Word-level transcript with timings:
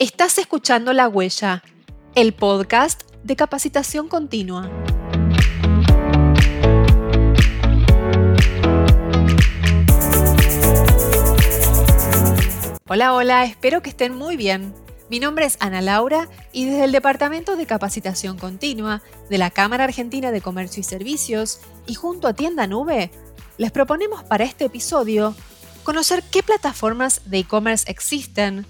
Estás 0.00 0.38
escuchando 0.38 0.92
La 0.92 1.08
Huella, 1.08 1.64
el 2.14 2.32
podcast 2.32 3.02
de 3.24 3.34
capacitación 3.34 4.06
continua. 4.06 4.70
Hola, 12.86 13.12
hola, 13.12 13.44
espero 13.44 13.82
que 13.82 13.90
estén 13.90 14.14
muy 14.14 14.36
bien. 14.36 14.72
Mi 15.10 15.18
nombre 15.18 15.46
es 15.46 15.56
Ana 15.58 15.82
Laura 15.82 16.28
y 16.52 16.66
desde 16.66 16.84
el 16.84 16.92
Departamento 16.92 17.56
de 17.56 17.66
Capacitación 17.66 18.38
Continua 18.38 19.02
de 19.28 19.38
la 19.38 19.50
Cámara 19.50 19.82
Argentina 19.82 20.30
de 20.30 20.40
Comercio 20.40 20.80
y 20.80 20.84
Servicios 20.84 21.58
y 21.88 21.94
junto 21.94 22.28
a 22.28 22.34
Tienda 22.34 22.68
Nube, 22.68 23.10
les 23.56 23.72
proponemos 23.72 24.22
para 24.22 24.44
este 24.44 24.66
episodio 24.66 25.34
conocer 25.82 26.22
qué 26.30 26.44
plataformas 26.44 27.22
de 27.28 27.38
e-commerce 27.38 27.90
existen, 27.90 28.64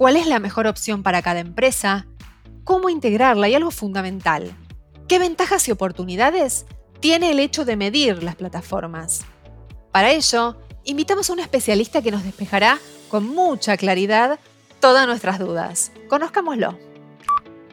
cuál 0.00 0.16
es 0.16 0.26
la 0.26 0.38
mejor 0.38 0.66
opción 0.66 1.02
para 1.02 1.20
cada 1.20 1.40
empresa, 1.40 2.06
cómo 2.64 2.88
integrarla 2.88 3.50
y 3.50 3.54
algo 3.54 3.70
fundamental, 3.70 4.50
qué 5.06 5.18
ventajas 5.18 5.68
y 5.68 5.72
oportunidades 5.72 6.64
tiene 7.00 7.30
el 7.32 7.38
hecho 7.38 7.66
de 7.66 7.76
medir 7.76 8.22
las 8.22 8.34
plataformas. 8.34 9.26
Para 9.92 10.10
ello, 10.10 10.56
invitamos 10.84 11.28
a 11.28 11.34
un 11.34 11.40
especialista 11.40 12.00
que 12.00 12.12
nos 12.12 12.24
despejará 12.24 12.78
con 13.10 13.28
mucha 13.28 13.76
claridad 13.76 14.40
todas 14.80 15.06
nuestras 15.06 15.38
dudas. 15.38 15.92
Conozcámoslo. 16.08 16.78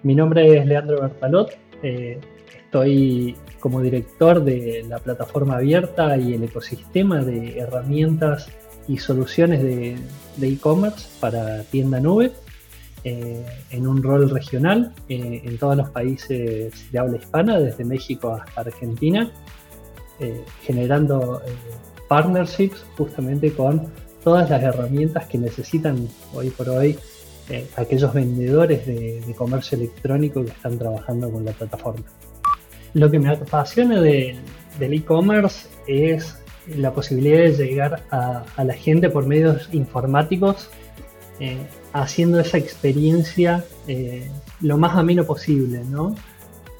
Mi 0.03 0.14
nombre 0.14 0.58
es 0.58 0.66
Leandro 0.66 1.03
Bertalot, 1.03 1.58
eh, 1.81 2.20
estoy 2.66 3.38
como 3.62 3.81
director 3.81 4.44
de 4.44 4.86
la 4.89 5.00
plataforma 5.00 5.55
abierta 5.55 6.17
y 6.17 6.34
el 6.34 6.44
ecosistema 6.44 7.23
de 7.23 7.58
herramientas 7.59 8.50
y 8.88 8.98
soluciones 8.98 9.62
de 9.62 10.48
e-commerce 10.48 11.08
para 11.20 11.64
tienda 11.64 12.00
nube 12.00 12.31
eh, 13.03 13.45
en 13.72 13.88
un 13.88 14.02
rol 14.02 14.30
regional 14.30 14.94
eh, 15.08 15.42
en 15.44 15.58
todos 15.58 15.78
los 15.78 15.89
países 15.89 16.92
de 16.92 17.00
habla 17.00 17.17
hispana, 17.17 17.59
desde 17.59 17.86
México 17.86 18.34
hasta 18.34 18.62
Argentina, 18.62 19.31
generando 20.64 21.42
partnerships 22.08 22.84
justamente 22.97 23.53
con 23.53 23.88
todas 24.23 24.50
las 24.50 24.64
herramientas 24.64 25.28
que 25.28 25.38
necesitan 25.38 26.08
hoy 26.34 26.50
por 26.50 26.67
hoy 26.69 26.97
eh, 27.50 27.66
aquellos 27.78 28.14
vendedores 28.14 28.86
de, 28.86 29.34
comercio 29.38 29.78
electrónico 29.78 30.44
que 30.44 30.52
están 30.52 30.78
trabajando 30.78 31.31
con 31.31 31.45
la 31.45 31.53
plataforma. 31.53 32.03
Lo 32.94 33.09
que 33.09 33.19
me 33.19 33.30
apasiona 33.30 34.02
del 34.02 34.38
e-commerce 34.80 35.69
es 35.88 36.38
la 36.76 36.94
posibilidad 36.94 37.40
de 37.40 37.52
llegar 37.52 38.04
a, 38.12 38.64
la 38.64 38.73
gente 38.73 39.10
por 39.10 39.26
medios 39.26 39.70
informáticos, 39.72 40.70
eh, 41.40 41.58
haciendo 41.94 42.40
esa 42.40 42.58
experiencia 42.58 43.64
eh, 43.88 44.30
lo 44.62 44.78
más 44.78 44.96
ameno 44.96 45.24
posible, 45.26 45.84
¿no? 45.86 46.16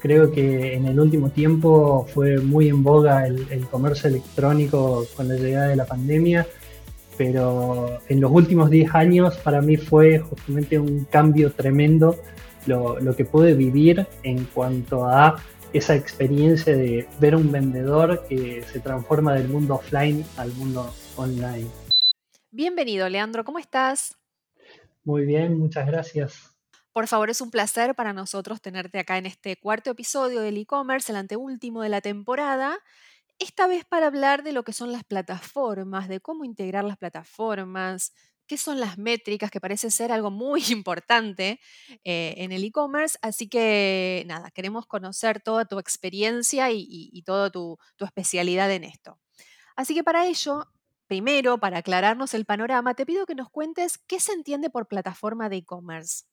Creo 0.00 0.30
que 0.30 0.74
en 0.74 0.86
el 0.86 1.00
último 1.00 1.30
tiempo 1.30 2.06
fue 2.14 2.38
muy 2.38 2.68
en 2.68 2.84
boga 2.84 3.26
el 3.26 3.66
comercio 3.70 4.08
electrónico 4.08 5.06
con 5.16 5.26
la 5.28 5.34
llegada 5.34 5.68
de 5.68 5.76
la 5.76 5.86
pandemia 5.86 6.46
pero 7.18 7.98
en 8.08 8.20
los 8.20 8.30
últimos 8.30 8.70
10 8.70 8.94
años 8.94 9.36
para 9.38 9.60
mí 9.60 9.76
fue 9.76 10.20
justamente 10.20 10.78
un 10.78 11.04
cambio 11.10 11.50
tremendo 11.52 12.16
lo, 12.66 13.00
lo, 13.00 13.16
que 13.16 13.24
pude 13.24 13.54
vivir 13.54 14.06
en 14.22 14.44
cuanto 14.44 15.04
a 15.04 15.36
esa 15.72 15.94
experiencia 15.94 16.76
de 16.76 17.08
ver 17.20 17.36
un 17.36 17.52
vendedor 17.52 18.26
que 18.28 18.62
se 18.62 18.80
transforma 18.80 19.34
del 19.34 19.48
mundo 19.48 19.74
offline 19.74 20.24
al 20.36 20.52
mundo 20.54 20.92
online. 21.16 21.68
Bienvenido, 22.50 23.08
Leandro, 23.08 23.44
¿cómo 23.44 23.58
estás? 23.58 24.16
Muy 25.04 25.24
bien, 25.24 25.58
muchas 25.58 25.86
gracias. 25.86 26.54
Por 26.92 27.06
favor, 27.06 27.30
es 27.30 27.40
un 27.40 27.50
placer 27.50 27.94
para 27.94 28.12
nosotros 28.12 28.60
tenerte 28.60 28.98
acá 28.98 29.18
en 29.18 29.26
este 29.26 29.56
cuarto 29.56 29.90
episodio 29.90 30.40
del 30.40 30.56
e-commerce, 30.56 31.12
el 31.12 31.16
anteúltimo 31.16 31.82
de 31.82 31.88
la 31.90 32.00
temporada 32.00 32.78
esta 33.38 33.68
vez 33.68 33.84
para 33.84 34.08
hablar 34.08 34.42
de 34.42 34.52
lo 34.52 34.64
que 34.64 34.72
son 34.72 34.92
las 34.92 35.04
plataformas, 35.04 36.08
de 36.08 36.20
cómo 36.20 36.44
integrar 36.44 36.84
las 36.84 36.96
plataformas, 36.96 38.12
qué 38.48 38.56
son 38.56 38.80
las 38.80 38.98
métricas, 38.98 39.50
que 39.50 39.60
parece 39.60 39.90
ser 39.90 40.10
algo 40.10 40.30
muy 40.30 40.62
importante 40.70 41.60
eh, 42.04 42.34
en 42.38 42.50
el 42.50 42.64
e-commerce. 42.64 43.16
Así 43.22 43.48
que 43.48 44.24
nada, 44.26 44.50
queremos 44.50 44.86
conocer 44.86 45.40
toda 45.40 45.66
tu 45.66 45.78
experiencia 45.78 46.70
y, 46.72 47.22
toda 47.24 47.50
tu, 47.50 47.78
especialidad 48.00 48.72
en 48.72 48.84
esto. 48.84 49.18
Así 49.76 49.94
que 49.94 50.02
para 50.02 50.26
ello, 50.26 50.64
primero, 51.06 51.58
para 51.58 51.78
aclararnos 51.78 52.34
el 52.34 52.44
panorama, 52.44 52.94
te 52.94 53.06
pido 53.06 53.26
que 53.26 53.36
nos 53.36 53.50
cuentes 53.50 53.98
qué 53.98 54.18
se 54.18 54.32
entiende 54.32 54.70
por 54.70 54.88
plataforma 54.88 55.48
de 55.48 55.58
e-commerce. 55.58 56.24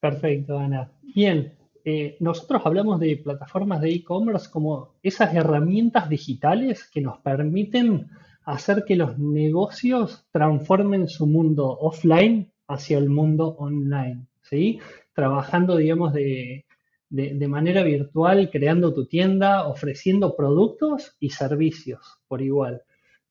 Perfecto, 0.00 0.56
Ana. 0.58 0.92
Bien, 1.02 1.58
eh, 1.84 2.16
nosotros 2.20 2.62
hablamos 2.64 3.00
de 3.00 3.16
plataformas 3.16 3.80
de 3.80 3.90
e-commerce 3.90 4.48
como 4.50 4.94
esas 5.02 5.34
herramientas 5.34 6.08
digitales 6.08 6.88
que 6.88 7.00
nos 7.00 7.18
permiten 7.18 8.08
hacer 8.52 8.84
que 8.86 8.96
los 8.96 9.18
negocios 9.18 10.26
transformen 10.32 11.08
su 11.08 11.26
mundo 11.26 11.66
offline 11.68 12.50
hacia 12.66 12.98
el 12.98 13.08
mundo 13.08 13.56
online, 13.58 14.26
¿sí? 14.42 14.80
Trabajando, 15.14 15.76
digamos, 15.76 16.12
de, 16.12 16.64
manera 17.10 17.82
virtual, 17.82 18.50
creando 18.50 18.92
tu 18.92 19.06
tienda, 19.06 19.66
ofreciendo 19.66 20.36
productos 20.36 21.16
y 21.20 21.30
servicios 21.30 22.20
por 22.28 22.42
igual. 22.42 22.82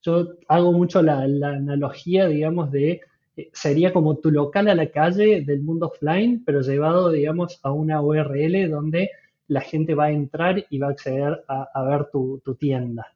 Yo 0.02 0.34
hago 0.48 0.72
mucho 0.72 1.02
la 1.02 1.22
analogía, 1.22 2.28
digamos, 2.28 2.70
de 2.70 3.00
eh, 3.38 3.50
sería 3.52 3.92
como 3.92 4.16
tu 4.16 4.32
local 4.32 4.68
a 4.68 4.74
la 4.74 4.90
calle 4.90 5.42
del 5.42 5.62
mundo 5.62 5.86
offline, 5.86 6.42
pero 6.44 6.60
llevado, 6.60 7.10
digamos, 7.10 7.60
a 7.62 7.70
una 7.70 8.02
URL 8.02 8.68
donde 8.68 9.10
la 9.46 9.60
gente 9.60 9.94
va 9.94 10.06
a 10.06 10.10
entrar 10.10 10.66
y 10.68 10.78
va 10.78 10.88
a 10.88 10.90
acceder 10.90 11.44
a, 11.46 11.84
ver 11.84 12.06
tu, 12.10 12.42
tienda. 12.58 13.06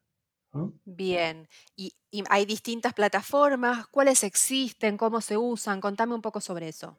Bien, 0.84 1.48
¿Y, 1.76 1.92
hay 2.28 2.44
distintas 2.44 2.92
plataformas, 2.92 3.86
¿cuáles 3.86 4.22
existen? 4.22 4.98
¿Cómo 4.98 5.20
se 5.20 5.36
usan? 5.38 5.80
Contame 5.80 6.14
un 6.14 6.20
poco 6.20 6.40
sobre 6.40 6.68
eso. 6.68 6.98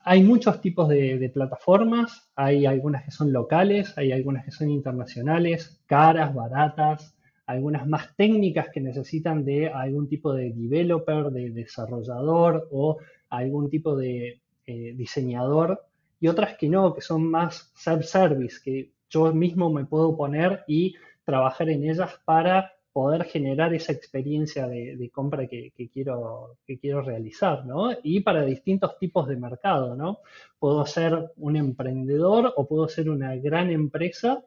Hay 0.00 0.22
muchos 0.22 0.60
tipos 0.60 0.88
de, 0.88 1.30
plataformas, 1.32 2.30
hay 2.34 2.66
algunas 2.66 3.04
que 3.04 3.10
son 3.10 3.32
locales, 3.32 3.96
hay 3.96 4.12
algunas 4.12 4.44
que 4.44 4.50
son 4.50 4.70
internacionales, 4.70 5.80
caras, 5.86 6.34
baratas, 6.34 7.14
algunas 7.46 7.86
más 7.86 8.14
técnicas 8.16 8.68
que 8.72 8.80
necesitan 8.80 9.44
de 9.44 9.68
algún 9.68 10.08
tipo 10.08 10.32
de 10.32 10.52
developer, 10.52 11.30
de 11.30 11.50
desarrollador 11.50 12.68
o 12.70 12.98
algún 13.28 13.70
tipo 13.70 13.96
de 13.96 14.40
eh, 14.66 14.92
diseñador 14.94 15.86
y 16.20 16.28
otras 16.28 16.56
que 16.56 16.68
no, 16.68 16.94
que 16.94 17.02
son 17.02 17.30
más 17.30 17.70
self-service, 17.74 18.60
que 18.62 18.92
yo 19.10 19.32
mismo 19.34 19.70
me 19.70 19.84
puedo 19.84 20.16
poner 20.16 20.64
y 20.66 20.94
trabajar 21.24 21.68
en 21.70 21.88
ellas 21.88 22.18
para 22.24 22.72
poder 22.94 23.24
generar 23.24 23.74
esa 23.74 23.90
experiencia 23.90 24.68
de, 24.68 25.10
compra 25.12 25.48
que, 25.48 25.72
quiero, 25.92 26.58
que 26.64 26.78
quiero 26.78 27.02
realizar, 27.02 27.66
¿no? 27.66 27.90
Y 28.04 28.20
para 28.20 28.44
distintos 28.44 28.96
tipos 29.00 29.26
de 29.26 29.34
mercado, 29.36 29.96
¿no? 29.96 30.20
Puedo 30.60 30.86
ser 30.86 31.32
un 31.36 31.56
emprendedor 31.56 32.54
o 32.56 32.68
puedo 32.68 32.88
ser 32.88 33.10
una 33.10 33.34
gran 33.34 33.72
empresa 33.72 34.44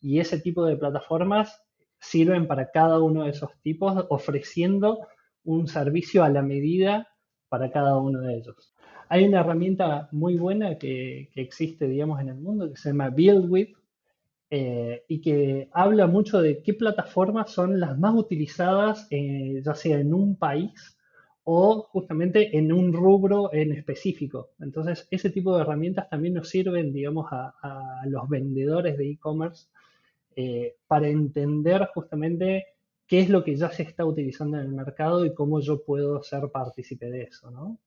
y 0.00 0.20
ese 0.20 0.38
tipo 0.38 0.64
de 0.64 0.76
plataformas 0.76 1.60
sirven 1.98 2.46
para 2.46 2.70
cada 2.70 3.00
uno 3.00 3.24
de 3.24 3.30
esos 3.30 3.50
tipos, 3.62 4.06
ofreciendo 4.10 5.08
un 5.42 5.66
servicio 5.66 6.22
a 6.22 6.28
la 6.28 6.42
medida 6.42 7.08
para 7.48 7.72
cada 7.72 7.96
uno 7.96 8.20
de 8.20 8.36
ellos. 8.36 8.72
Hay 9.08 9.24
una 9.24 9.40
herramienta 9.40 10.08
muy 10.12 10.36
buena 10.36 10.78
que, 10.78 11.30
existe, 11.34 11.88
digamos, 11.88 12.20
en 12.20 12.28
el 12.28 12.36
mundo 12.36 12.70
que 12.70 12.76
se 12.76 12.90
llama 12.90 13.10
BuildWith 13.10 13.76
eh, 14.50 15.04
y 15.08 15.20
que 15.20 15.68
habla 15.72 16.06
mucho 16.06 16.40
de 16.40 16.62
qué 16.62 16.72
plataformas 16.72 17.50
son 17.50 17.78
las 17.80 17.98
más 17.98 18.14
utilizadas, 18.14 19.06
eh, 19.10 19.60
ya 19.62 19.74
sea 19.74 20.00
en 20.00 20.14
un 20.14 20.36
país 20.36 20.96
o 21.44 21.82
justamente 21.82 22.56
en 22.56 22.72
un 22.72 22.92
rubro 22.92 23.52
en 23.52 23.72
específico. 23.72 24.50
Entonces, 24.60 25.06
ese 25.10 25.30
tipo 25.30 25.54
de 25.54 25.62
herramientas 25.62 26.08
también 26.08 26.34
nos 26.34 26.48
sirven, 26.48 26.92
digamos, 26.92 27.26
a, 27.30 28.02
los 28.06 28.28
vendedores 28.28 28.96
de 28.98 29.10
e-commerce 29.10 29.68
eh, 30.36 30.76
para 30.86 31.08
entender 31.08 31.88
justamente 31.94 32.66
qué 33.06 33.20
es 33.20 33.30
lo 33.30 33.44
que 33.44 33.56
ya 33.56 33.70
se 33.70 33.82
está 33.82 34.04
utilizando 34.04 34.58
en 34.58 34.66
el 34.66 34.72
mercado 34.72 35.24
y 35.24 35.34
cómo 35.34 35.60
yo 35.60 35.82
puedo 35.84 36.22
ser 36.22 36.50
partícipe 36.50 37.10
de 37.10 37.22
eso, 37.24 37.50
¿no? 37.50 37.78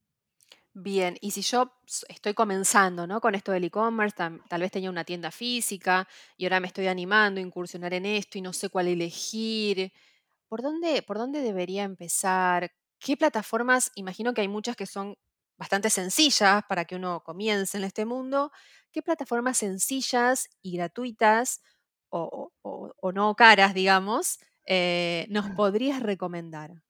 Bien, 0.75 1.17
y 1.19 1.31
si 1.31 1.41
yo 1.41 1.73
estoy 2.07 2.33
comenzando, 2.33 3.05
¿no? 3.05 3.19
Con 3.19 3.35
esto 3.35 3.51
del 3.51 3.65
e-commerce, 3.65 4.15
tal, 4.15 4.61
vez 4.61 4.71
tenía 4.71 4.89
una 4.89 5.03
tienda 5.03 5.29
física 5.29 6.07
y 6.37 6.45
ahora 6.45 6.61
me 6.61 6.67
estoy 6.67 6.87
animando 6.87 7.39
a 7.41 7.43
incursionar 7.43 7.93
en 7.93 8.05
esto 8.05 8.37
y 8.37 8.41
no 8.41 8.53
sé 8.53 8.69
cuál 8.69 8.87
elegir. 8.87 9.91
¿Por 10.49 10.61
dónde, 10.61 11.01
por 11.03 11.17
dónde 11.17 11.41
debería 11.41 11.83
empezar? 11.83 12.71
¿Qué 12.99 13.17
plataformas? 13.17 13.91
Imagino 13.95 14.33
que 14.33 14.41
hay 14.41 14.49
muchas 14.49 14.75
que 14.77 14.85
son 14.85 15.17
bastante 15.57 15.89
sencillas 15.89 16.63
para 16.69 16.85
que 16.85 16.95
uno 16.97 17.23
comience 17.23 17.77
en 17.77 17.85
este 17.85 18.05
mundo. 18.05 18.51
¿Qué 18.91 19.01
plataformas 19.01 19.57
sencillas 19.59 20.49
y 20.61 20.77
gratuitas 20.77 21.61
o, 22.09 22.51
no 23.13 23.35
caras, 23.35 23.73
digamos, 23.73 24.39
eh, 24.67 25.27
nos 25.29 25.45
podrías 25.51 26.01
recomendar? 26.03 26.81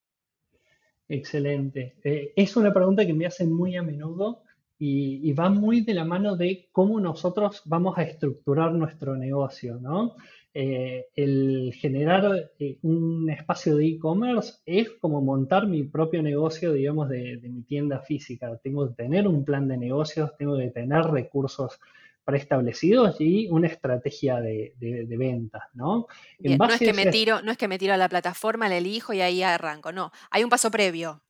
Excelente. 1.12 1.96
Eh, 2.06 2.32
es 2.38 2.56
una 2.56 2.74
pregunta 2.74 3.06
que 3.06 3.14
me 3.14 3.26
hacen 3.26 3.52
muy 3.52 3.76
a 3.76 3.84
menudo 3.84 4.44
y, 4.80 5.34
va 5.34 5.50
muy 5.50 5.82
de 5.82 5.94
la 5.94 6.06
mano 6.06 6.38
de 6.38 6.70
cómo 6.72 7.02
nosotros 7.02 7.64
vamos 7.66 7.98
a 7.98 8.04
estructurar 8.04 8.72
nuestro 8.72 9.18
negocio, 9.18 9.78
¿no? 9.78 10.16
Eh, 10.54 11.08
el 11.14 11.74
generar 11.76 12.52
eh, 12.58 12.78
un 12.84 13.30
espacio 13.30 13.76
de 13.76 13.88
e-commerce 13.88 14.60
es 14.66 14.90
como 15.02 15.22
montar 15.22 15.68
mi 15.68 15.84
propio 15.84 16.24
negocio, 16.24 16.72
digamos, 16.72 17.10
de, 17.10 17.42
mi 17.44 17.64
tienda 17.64 18.00
física. 18.00 18.58
Tengo 18.64 18.88
que 18.88 19.04
tener 19.04 19.28
un 19.28 19.44
plan 19.44 19.68
de 19.68 19.78
negocios, 19.78 20.32
tengo 20.38 20.58
que 20.58 20.70
tener 20.70 21.04
recursos 21.04 21.78
preestablecidos 22.24 23.20
y 23.20 23.48
una 23.50 23.68
estrategia 23.68 24.40
de, 24.40 24.74
ventas, 25.18 25.64
¿no? 25.74 26.08
no, 26.40 26.66
es 26.68 26.80
que 26.80 26.94
me 26.94 27.08
tiro, 27.08 27.42
no 27.42 27.52
es 27.52 27.58
que 27.58 27.68
me 27.68 27.78
tiro 27.78 27.94
a 27.94 27.98
la 27.98 28.10
plataforma, 28.10 28.70
la 28.70 28.78
elijo 28.78 29.14
y 29.14 29.22
ahí 29.22 29.44
arranco, 29.44 29.92
no. 29.92 30.12
Hay 30.30 30.44
un 30.44 30.50
paso 30.50 30.70
previo. 30.72 31.22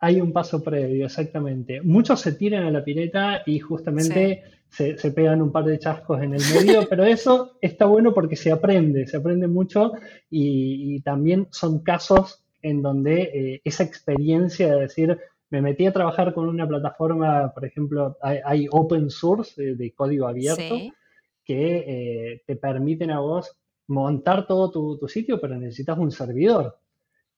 Hay 0.00 0.20
un 0.20 0.32
paso 0.32 0.62
previo, 0.62 1.06
exactamente. 1.06 1.82
Muchos 1.82 2.20
se 2.20 2.32
tiran 2.32 2.64
a 2.64 2.70
la 2.70 2.82
pileta 2.82 3.42
y 3.44 3.58
justamente 3.58 4.42
se, 4.70 4.94
pegan 5.12 5.42
un 5.42 5.52
par 5.52 5.64
de 5.64 5.78
chascos 5.78 6.22
en 6.22 6.34
el 6.34 6.42
medio, 6.54 6.86
pero 6.88 7.04
eso 7.04 7.58
está 7.60 7.84
bueno 7.84 8.14
porque 8.14 8.36
se 8.36 8.50
aprende, 8.50 9.06
se 9.06 9.18
aprende 9.18 9.46
mucho 9.46 9.92
y, 10.30 11.00
también 11.02 11.48
son 11.50 11.80
casos 11.82 12.42
en 12.62 12.82
donde 12.82 13.22
eh, 13.22 13.60
esa 13.64 13.84
experiencia 13.84 14.74
de 14.74 14.80
decir, 14.82 15.18
me 15.50 15.60
metí 15.60 15.86
a 15.86 15.92
trabajar 15.92 16.32
con 16.32 16.48
una 16.48 16.66
plataforma, 16.66 17.52
por 17.52 17.64
ejemplo, 17.64 18.16
hay, 18.22 18.66
open 18.70 19.10
source 19.10 19.74
de, 19.74 19.92
código 19.92 20.28
abierto 20.28 20.76
que 21.44 21.76
eh, 21.86 22.42
te 22.46 22.56
permiten 22.56 23.10
a 23.10 23.18
vos 23.18 23.56
montar 23.88 24.46
todo 24.46 24.70
tu, 24.70 25.08
sitio, 25.08 25.40
pero 25.40 25.56
necesitas 25.56 25.98
un 25.98 26.12
servidor. 26.12 26.78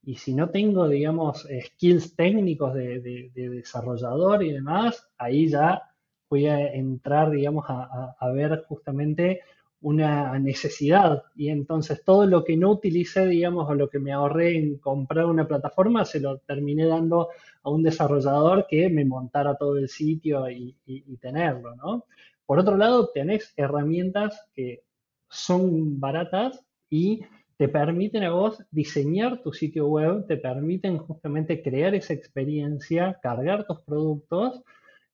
Y 0.02 0.16
si 0.16 0.34
no 0.34 0.50
tengo, 0.50 0.88
digamos, 0.88 1.48
skills 1.66 2.14
técnicos 2.14 2.74
de, 2.74 3.30
desarrollador 3.34 4.42
y 4.42 4.52
demás, 4.52 5.08
ahí 5.16 5.48
ya 5.48 5.82
voy 6.28 6.46
a 6.46 6.72
entrar, 6.74 7.30
digamos, 7.30 7.64
a, 7.68 8.14
a, 8.18 8.32
ver 8.32 8.64
justamente 8.68 9.40
una 9.82 10.38
necesidad. 10.38 11.24
Y 11.36 11.48
entonces 11.50 12.02
todo 12.04 12.26
lo 12.26 12.44
que 12.44 12.56
no 12.56 12.70
utilicé, 12.70 13.26
digamos, 13.26 13.68
o 13.68 13.74
lo 13.74 13.88
que 13.88 13.98
me 13.98 14.12
ahorré 14.12 14.56
en 14.56 14.78
comprar 14.78 15.26
una 15.26 15.46
plataforma, 15.46 16.04
se 16.04 16.20
lo 16.20 16.38
terminé 16.38 16.86
dando 16.86 17.28
a 17.62 17.70
un 17.70 17.82
desarrollador 17.82 18.66
que 18.68 18.88
me 18.88 19.04
montara 19.04 19.56
todo 19.56 19.76
el 19.76 19.88
sitio 19.88 20.48
y, 20.50 20.74
tenerlo, 21.20 21.76
¿no? 21.76 22.06
Por 22.46 22.58
otro 22.58 22.76
lado, 22.76 23.10
tenés 23.12 23.52
herramientas 23.56 24.48
que 24.54 24.82
son 25.28 26.00
baratas 26.00 26.64
y 26.90 27.22
te 27.56 27.68
permiten 27.68 28.24
a 28.24 28.30
vos 28.30 28.62
diseñar 28.70 29.42
tu 29.42 29.52
sitio 29.52 29.86
web, 29.86 30.26
te 30.26 30.36
permiten 30.36 30.98
justamente 30.98 31.62
crear 31.62 31.94
esa 31.94 32.12
experiencia, 32.12 33.18
cargar 33.22 33.66
tus 33.66 33.80
productos 33.82 34.62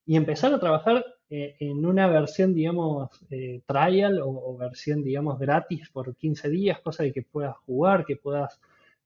y 0.06 0.16
empezar 0.16 0.54
a 0.54 0.60
trabajar 0.60 1.04
eh, 1.30 1.56
en 1.60 1.84
una 1.84 2.06
versión, 2.06 2.54
digamos, 2.54 3.10
eh, 3.30 3.62
trial 3.66 4.20
o, 4.22 4.56
versión, 4.56 5.02
digamos, 5.02 5.38
gratis 5.38 5.88
por 5.90 6.14
15 6.16 6.48
días, 6.50 6.80
cosa 6.80 7.02
de 7.02 7.12
que 7.12 7.22
puedas 7.22 7.56
jugar, 7.66 8.04
que 8.06 8.16
puedas 8.16 8.60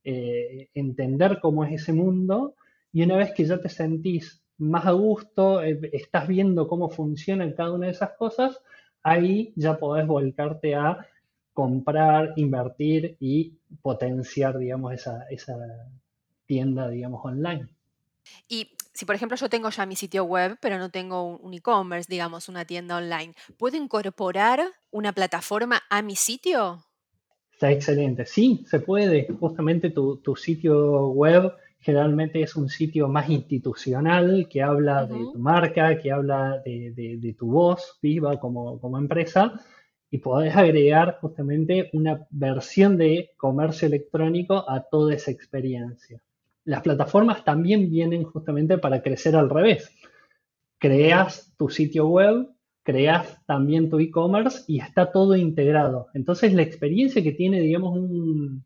eh, 0.04 0.69
entender 0.74 1.38
cómo 1.40 1.64
es 1.64 1.82
ese 1.82 1.92
mundo 1.92 2.54
y 2.92 3.02
una 3.02 3.16
vez 3.16 3.32
que 3.32 3.44
ya 3.44 3.58
te 3.60 3.69
sentís 3.69 4.42
más 4.58 4.86
a 4.86 4.92
gusto, 4.92 5.62
eh, 5.62 5.78
estás 5.92 6.28
viendo 6.28 6.69
cómo 6.69 6.90
funcionan 6.90 7.52
cada 7.52 7.72
una 7.72 7.86
de 7.86 7.92
esas 7.92 8.12
cosas, 8.16 8.60
ahí 9.02 9.52
ya 9.56 9.78
podés 9.78 10.06
volcarte 10.06 10.74
a 10.74 11.06
comprar, 11.52 12.34
invertir 12.36 13.16
y 13.20 13.54
potenciar, 13.80 14.58
digamos, 14.58 14.92
esa, 14.92 15.24
esa 15.30 15.56
tienda, 16.46 16.88
digamos, 16.88 17.24
online. 17.24 17.69
Y 18.48 18.76
si, 18.92 19.04
por 19.04 19.14
ejemplo, 19.14 19.36
yo 19.36 19.48
tengo 19.48 19.70
ya 19.70 19.86
mi 19.86 19.96
sitio 19.96 20.24
web, 20.24 20.56
pero 20.60 20.78
no 20.78 20.90
tengo 20.90 21.36
un 21.36 21.54
e-commerce, 21.54 22.10
digamos, 22.10 22.48
una 22.48 22.64
tienda 22.64 22.96
online, 22.96 23.34
¿puedo 23.58 23.76
incorporar 23.76 24.60
una 24.90 25.12
plataforma 25.12 25.82
a 25.90 26.02
mi 26.02 26.16
sitio? 26.16 26.84
Está 27.52 27.70
excelente. 27.70 28.26
Sí, 28.26 28.64
se 28.69 28.80
puede. 28.80 29.28
Justamente 29.38 29.90
tu, 29.90 30.16
tu 30.19 30.36
sitio 30.36 31.08
web 31.08 31.52
generalmente 31.82 32.40
es 32.40 32.56
un 32.56 32.69
sitio 32.69 33.08
más 33.08 33.28
institucional 33.28 34.46
que 34.48 34.62
habla 34.62 35.04
de 35.04 35.19
tu 35.32 35.38
marca, 35.38 35.98
que 35.98 36.12
habla 36.12 36.62
de, 36.64 37.36
tu 37.38 37.50
voz 37.50 37.98
viva 38.00 38.38
como, 38.38 38.98
empresa 38.98 39.60
y 40.08 40.19
podés 40.19 40.54
agregar 40.54 41.19
justamente 41.20 41.90
una 41.92 42.26
versión 42.30 42.96
de 42.96 43.30
comercio 43.36 43.88
electrónico 43.88 44.64
a 44.70 44.82
toda 44.82 45.14
esa 45.14 45.32
experiencia. 45.32 46.22
Las 46.64 46.82
plataformas 46.82 47.44
también 47.44 47.91
vienen 47.91 48.25
justamente 48.25 48.79
para 48.79 49.03
crecer 49.03 49.35
al 49.35 49.50
revés. 49.50 49.91
Creas 50.79 51.53
tu 51.56 51.69
sitio 51.69 52.06
web, 52.06 52.49
creas 52.82 53.38
también 53.47 53.88
tu 53.91 53.99
e-commerce 53.99 54.64
y 54.67 54.81
está 54.81 55.11
todo 55.11 55.37
integrado. 55.37 56.09
Entonces 56.14 56.53
la 56.53 56.62
experiencia 56.62 57.23
que 57.23 57.32
tiene, 57.32 57.61
digamos, 57.61 57.97
un, 57.97 58.64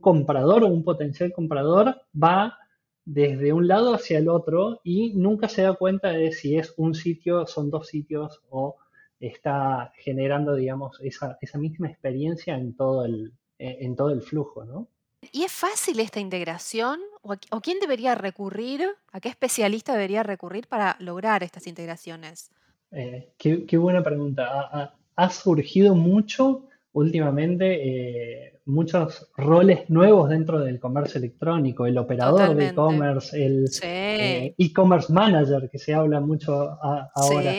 comprador 0.00 0.62
o 0.62 0.68
un 0.68 0.84
potencial 0.84 1.32
comprador 1.32 2.02
va 2.20 2.56
desde 3.04 3.52
un 3.52 3.66
lado 3.66 3.94
hacia 3.94 4.18
el 4.18 4.28
otro 4.28 4.80
y 4.84 5.12
nunca 5.14 5.48
se 5.48 5.62
da 5.62 5.74
cuenta 5.74 6.10
de 6.10 6.32
si 6.32 6.56
es 6.56 6.72
un 6.76 6.94
sitio, 6.94 7.46
son 7.46 7.68
dos 7.70 7.88
sitios 7.88 8.40
o 8.48 8.76
está 9.18 9.92
generando, 9.96 10.54
digamos, 10.54 11.00
esa, 11.00 11.36
misma 11.58 11.88
experiencia 11.88 12.56
en 12.56 12.76
todo 12.76 13.04
el, 13.04 13.32
en 13.58 13.96
todo 13.96 14.10
el 14.10 14.22
flujo, 14.22 14.64
¿no? 14.64 14.88
¿Y 15.30 15.44
es 15.44 15.52
fácil 15.52 16.00
esta 16.00 16.18
integración? 16.18 16.98
¿O, 17.22 17.60
quién 17.60 17.78
debería 17.78 18.14
recurrir? 18.16 18.82
¿A 19.12 19.20
qué 19.20 19.28
especialista 19.28 19.92
debería 19.92 20.24
recurrir 20.24 20.66
para 20.66 20.96
lograr 20.98 21.44
estas 21.44 21.66
integraciones? 21.68 22.50
Eh, 22.90 23.28
qué, 23.38 23.76
buena 23.76 24.02
pregunta. 24.02 24.92
Ha, 25.14 25.30
surgido 25.30 25.94
mucho 25.94 26.64
últimamente 26.94 28.46
eh, 28.46 28.60
muchos 28.66 29.28
roles 29.36 29.88
nuevos 29.88 30.28
dentro 30.28 30.58
del 30.60 30.80
comercio 30.80 31.18
electrónico, 31.18 31.86
el 31.86 31.96
operador 31.96 32.56
de 32.56 32.68
e-commerce, 32.68 33.44
el 33.44 33.66
eh, 33.82 34.54
e-commerce 34.58 35.12
manager, 35.12 35.70
que 35.70 35.78
se 35.78 35.94
habla 35.94 36.20
mucho 36.20 36.52
ahora. 36.82 37.52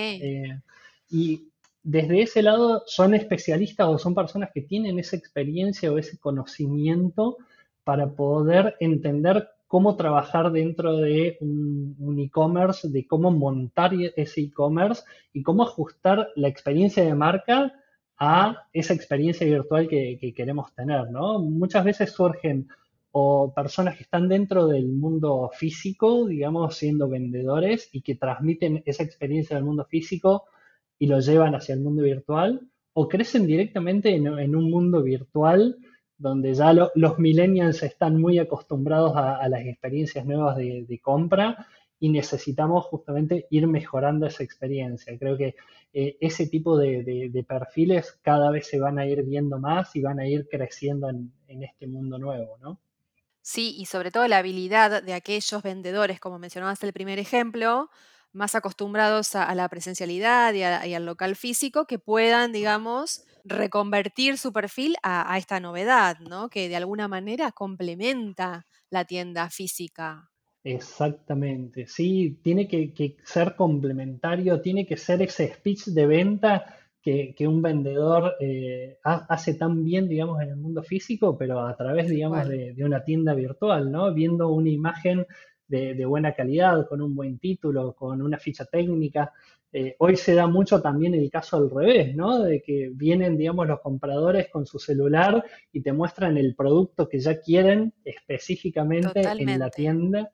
Y 1.10 1.48
desde 1.82 2.22
ese 2.22 2.42
lado 2.42 2.84
son 2.86 3.14
especialistas 3.14 3.88
o 3.88 3.98
son 3.98 4.14
personas 4.14 4.50
que 4.54 4.62
tienen 4.62 5.00
esa 5.00 5.16
experiencia 5.16 5.92
o 5.92 5.98
ese 5.98 6.18
conocimiento 6.18 7.38
para 7.84 8.12
poder 8.12 8.76
entender 8.80 9.50
cómo 9.68 9.96
trabajar 9.96 10.52
dentro 10.52 10.98
de 10.98 11.38
un 11.42 12.20
e-commerce, 12.20 12.90
de 12.90 13.08
cómo 13.08 13.32
montar 13.32 13.92
ese 14.16 14.42
e-commerce 14.42 15.04
y 15.34 15.42
cómo 15.42 15.64
ajustar 15.64 16.30
la 16.36 16.48
experiencia 16.48 17.04
de 17.04 17.16
marca 17.16 17.74
a 18.18 18.68
esa 18.72 18.94
experiencia 18.94 19.48
virtual 19.48 19.88
que, 19.88 20.34
queremos 20.36 20.74
tener, 20.76 21.10
¿no? 21.10 21.40
Muchas 21.40 21.84
veces 21.84 22.12
surgen 22.12 22.68
o 23.12 23.54
personas 23.54 23.98
que 23.98 24.04
están 24.04 24.28
dentro 24.28 24.68
del 24.68 24.88
mundo 24.88 25.50
físico, 25.54 26.26
digamos, 26.26 26.76
siendo 26.76 27.10
vendedores 27.10 27.90
y 27.92 28.02
que 28.02 28.16
transmiten 28.16 28.82
esa 28.86 29.04
experiencia 29.04 29.56
del 29.56 29.66
mundo 29.66 29.86
físico 29.86 30.46
y 30.98 31.08
lo 31.08 31.20
llevan 31.20 31.56
hacia 31.56 31.76
el 31.76 31.82
mundo 31.82 32.04
virtual, 32.04 32.62
o 32.94 33.10
crecen 33.10 33.46
directamente 33.48 34.16
en, 34.16 34.56
un 34.56 34.70
mundo 34.70 35.02
virtual 35.02 35.78
donde 36.24 36.54
ya 36.56 36.74
los 36.74 37.20
millennials 37.20 37.84
están 37.84 38.20
muy 38.20 38.40
acostumbrados 38.40 39.14
a, 39.16 39.48
las 39.50 39.66
experiencias 39.66 40.26
nuevas 40.26 40.58
de, 40.58 40.86
de 40.88 41.00
compra 41.00 41.68
y 42.00 42.10
necesitamos 42.10 42.86
justamente 42.86 43.46
ir 43.50 43.68
mejorando 43.68 44.26
esa 44.26 44.44
experiencia. 44.44 45.18
Creo 45.18 45.38
que 45.38 45.56
eh, 45.94 46.18
ese 46.20 46.48
tipo 46.48 46.76
de, 46.76 47.46
perfiles 47.48 48.18
cada 48.24 48.50
vez 48.50 48.68
se 48.68 48.80
van 48.80 48.98
a 48.98 49.06
ir 49.06 49.22
viendo 49.24 49.60
más 49.60 49.96
y 49.96 50.02
van 50.02 50.20
a 50.20 50.28
ir 50.28 50.48
creciendo 50.50 51.08
en, 51.08 51.32
este 51.48 51.86
mundo 51.86 52.18
nuevo, 52.18 52.58
¿no? 52.60 52.80
Sí, 53.42 53.76
y 53.78 53.86
sobre 53.86 54.10
todo 54.10 54.28
la 54.28 54.40
habilidad 54.40 55.04
de 55.04 55.14
aquellos 55.14 55.62
vendedores, 55.62 56.20
como 56.20 56.40
mencionabas 56.40 56.82
el 56.84 56.94
primer 56.94 57.20
ejemplo, 57.20 57.92
más 58.32 58.56
acostumbrados 58.56 59.36
a, 59.36 59.54
la 59.54 59.70
presencialidad 59.70 60.54
y, 60.54 60.64
al 60.64 61.06
local 61.06 61.36
físico, 61.36 61.86
que 61.86 62.00
puedan, 62.00 62.52
digamos, 62.52 63.26
reconvertir 63.44 64.38
su 64.38 64.54
perfil 64.54 64.96
a, 65.04 65.32
a, 65.34 65.38
esta 65.38 65.60
novedad, 65.60 66.20
¿no? 66.20 66.50
Que 66.50 66.70
de 66.70 66.76
alguna 66.76 67.08
manera 67.08 67.52
complementa 67.52 68.66
la 68.90 69.06
tienda 69.06 69.50
física. 69.50 70.30
Exactamente, 70.66 71.88
sí, 71.88 72.40
tiene 72.42 72.70
que, 72.70 73.18
ser 73.26 73.56
complementario, 73.56 74.62
tiene 74.62 74.86
que 74.86 74.96
ser 74.96 75.22
ese 75.22 75.54
speech 75.54 75.88
de 75.88 76.08
venta 76.08 76.78
que, 77.02 77.36
un 77.46 77.62
vendedor 77.62 78.36
eh, 78.40 78.98
hace 79.04 79.56
tan 79.56 79.84
bien, 79.84 80.08
digamos, 80.08 80.42
en 80.42 80.52
el 80.52 80.56
mundo 80.56 80.82
físico, 80.82 81.38
pero 81.38 81.60
a 81.68 81.76
través, 81.76 82.08
digamos, 82.08 82.48
de, 82.48 82.74
una 82.80 83.04
tienda 83.04 83.34
virtual, 83.34 83.92
¿no? 83.92 84.14
Viendo 84.14 84.48
una 84.48 84.70
imagen 84.70 85.28
de, 85.68 86.06
buena 86.06 86.34
calidad, 86.34 86.88
con 86.88 87.02
un 87.02 87.14
buen 87.14 87.40
título, 87.40 87.94
con 87.94 88.22
una 88.22 88.40
ficha 88.40 88.64
técnica. 88.64 89.34
Eh, 89.76 89.96
hoy 89.98 90.16
se 90.16 90.36
da 90.36 90.46
mucho 90.46 90.84
también 90.84 91.16
el 91.16 91.32
caso 91.32 91.58
al 91.58 91.72
revés, 91.72 92.16
¿no? 92.16 92.44
De 92.44 92.62
que 92.62 92.92
vienen, 92.94 93.36
digamos, 93.36 93.68
los 93.68 93.80
compradores 93.82 94.48
con 94.50 94.68
su 94.68 94.78
celular 94.78 95.44
y 95.72 95.82
te 95.82 95.92
muestran 95.92 96.38
el 96.38 96.54
producto 96.54 97.10
que 97.10 97.20
ya 97.20 97.40
quieren 97.40 97.92
específicamente 98.06 99.22
en 99.22 99.60
la 99.60 99.72
tienda 99.72 100.32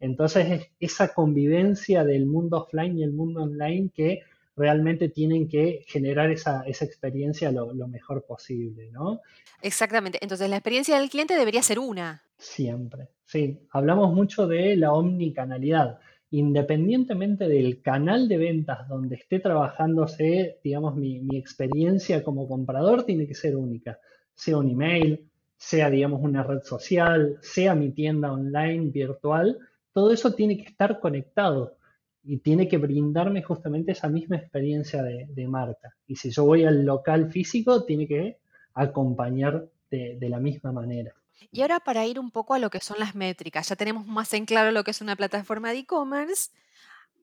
Entonces 0.00 0.50
es 0.50 0.70
esa 0.80 1.12
convivencia 1.12 2.02
del 2.02 2.24
mundo 2.24 2.62
offline 2.62 2.96
y 2.96 3.02
el 3.02 3.12
mundo 3.12 3.42
online 3.42 3.90
que 3.94 4.22
realmente 4.56 5.10
tienen 5.10 5.48
que 5.48 5.84
generar 5.86 6.30
esa, 6.30 6.64
experiencia 6.66 7.52
lo, 7.52 7.74
lo, 7.74 7.88
mejor 7.88 8.24
posible, 8.24 8.90
¿no? 8.90 9.20
Exactamente. 9.60 10.18
Entonces 10.22 10.48
la 10.48 10.56
experiencia 10.56 10.98
del 10.98 11.10
cliente 11.10 11.36
debería 11.36 11.62
ser 11.62 11.78
una. 11.78 12.22
Siempre, 12.38 13.08
sí. 13.26 13.60
Hablamos 13.70 14.14
mucho 14.14 14.46
de 14.46 14.76
la 14.76 14.94
omnicanalidad. 14.94 15.98
Independientemente 16.30 17.48
del 17.48 17.80
canal 17.80 18.28
de 18.28 18.36
ventas 18.36 18.86
donde 18.88 19.16
esté 19.16 19.40
trabajándose, 19.40 20.58
digamos, 20.62 20.94
mi, 20.94 21.26
experiencia 21.32 22.22
como 22.22 22.46
comprador 22.46 23.04
tiene 23.04 23.26
que 23.26 23.34
ser 23.34 23.56
única. 23.56 23.98
Sea 24.34 24.58
un 24.58 24.68
email, 24.70 25.26
sea, 25.56 25.88
digamos, 25.88 26.20
una 26.22 26.42
red 26.42 26.62
social, 26.62 27.38
sea 27.40 27.74
mi 27.74 27.90
tienda 27.92 28.32
online 28.32 28.90
virtual, 28.90 29.58
todo 29.92 30.12
eso 30.12 30.34
tiene 30.34 30.56
que 30.56 30.64
estar 30.64 31.00
conectado 31.00 31.78
y 32.22 32.38
tiene 32.38 32.68
que 32.68 32.76
brindarme 32.76 33.42
justamente 33.42 33.92
esa 33.92 34.08
misma 34.08 34.36
experiencia 34.36 35.02
de, 35.02 35.48
marca. 35.48 35.94
Y 36.06 36.16
si 36.16 36.30
yo 36.30 36.44
voy 36.44 36.64
al 36.64 36.84
local 36.84 37.32
físico, 37.32 37.84
tiene 37.84 38.06
que 38.06 38.38
acompañar 38.74 39.66
de, 39.90 40.28
la 40.28 40.38
misma 40.38 40.72
manera. 40.72 41.14
Y 41.50 41.62
ahora 41.62 41.80
para 41.80 42.06
ir 42.06 42.18
un 42.18 42.30
poco 42.30 42.54
a 42.54 42.58
lo 42.58 42.70
que 42.70 42.80
son 42.80 42.98
las 42.98 43.14
métricas, 43.14 43.68
ya 43.68 43.76
tenemos 43.76 44.06
más 44.06 44.32
en 44.34 44.46
claro 44.46 44.70
lo 44.72 44.84
que 44.84 44.90
es 44.92 45.00
una 45.00 45.16
plataforma 45.16 45.70
de 45.70 45.78
e-commerce. 45.78 46.50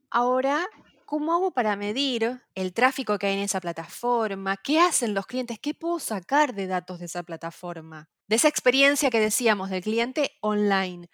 Ahora, 0.09 0.67
¿cómo 1.05 1.33
hago 1.33 1.51
para 1.51 1.75
medir 1.75 2.41
el 2.55 2.73
tráfico 2.73 3.17
que 3.19 3.27
hay 3.27 3.33
en 3.33 3.39
esa 3.39 3.61
plataforma? 3.61 4.57
¿Qué 4.57 4.79
hacen 4.79 5.13
los 5.13 5.25
clientes? 5.27 5.59
¿Qué 5.59 5.73
puedo 5.73 5.99
sacar 5.99 6.53
de 6.55 6.67
datos 6.67 6.99
de 6.99 7.05
esa 7.05 7.23
plataforma? 7.23 8.09
De 8.27 8.37
esa 8.37 8.47
experiencia 8.47 9.09
que 9.09 9.19
decíamos 9.19 9.69
del 9.69 9.83
cliente 9.83 10.31
online. 10.41 11.09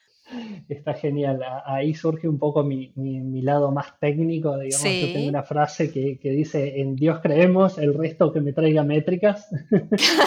Está 0.70 0.94
genial. 0.94 1.42
Ahí 1.66 1.94
surge 1.94 2.28
un 2.28 2.40
poco 2.40 2.64
mi, 2.64 2.92
lado 3.42 3.72
más 3.72 4.00
técnico. 4.00 4.58
Digamos, 4.58 4.84
yo 4.84 5.14
tengo 5.14 5.30
una 5.30 5.44
frase 5.44 5.92
que, 5.92 6.18
dice, 6.30 6.82
en 6.82 6.96
Dios 6.96 7.20
creemos, 7.22 7.78
el 7.78 7.94
resto 7.94 8.32
que 8.32 8.42
me 8.42 8.54
traiga 8.54 8.84
métricas. 8.84 9.50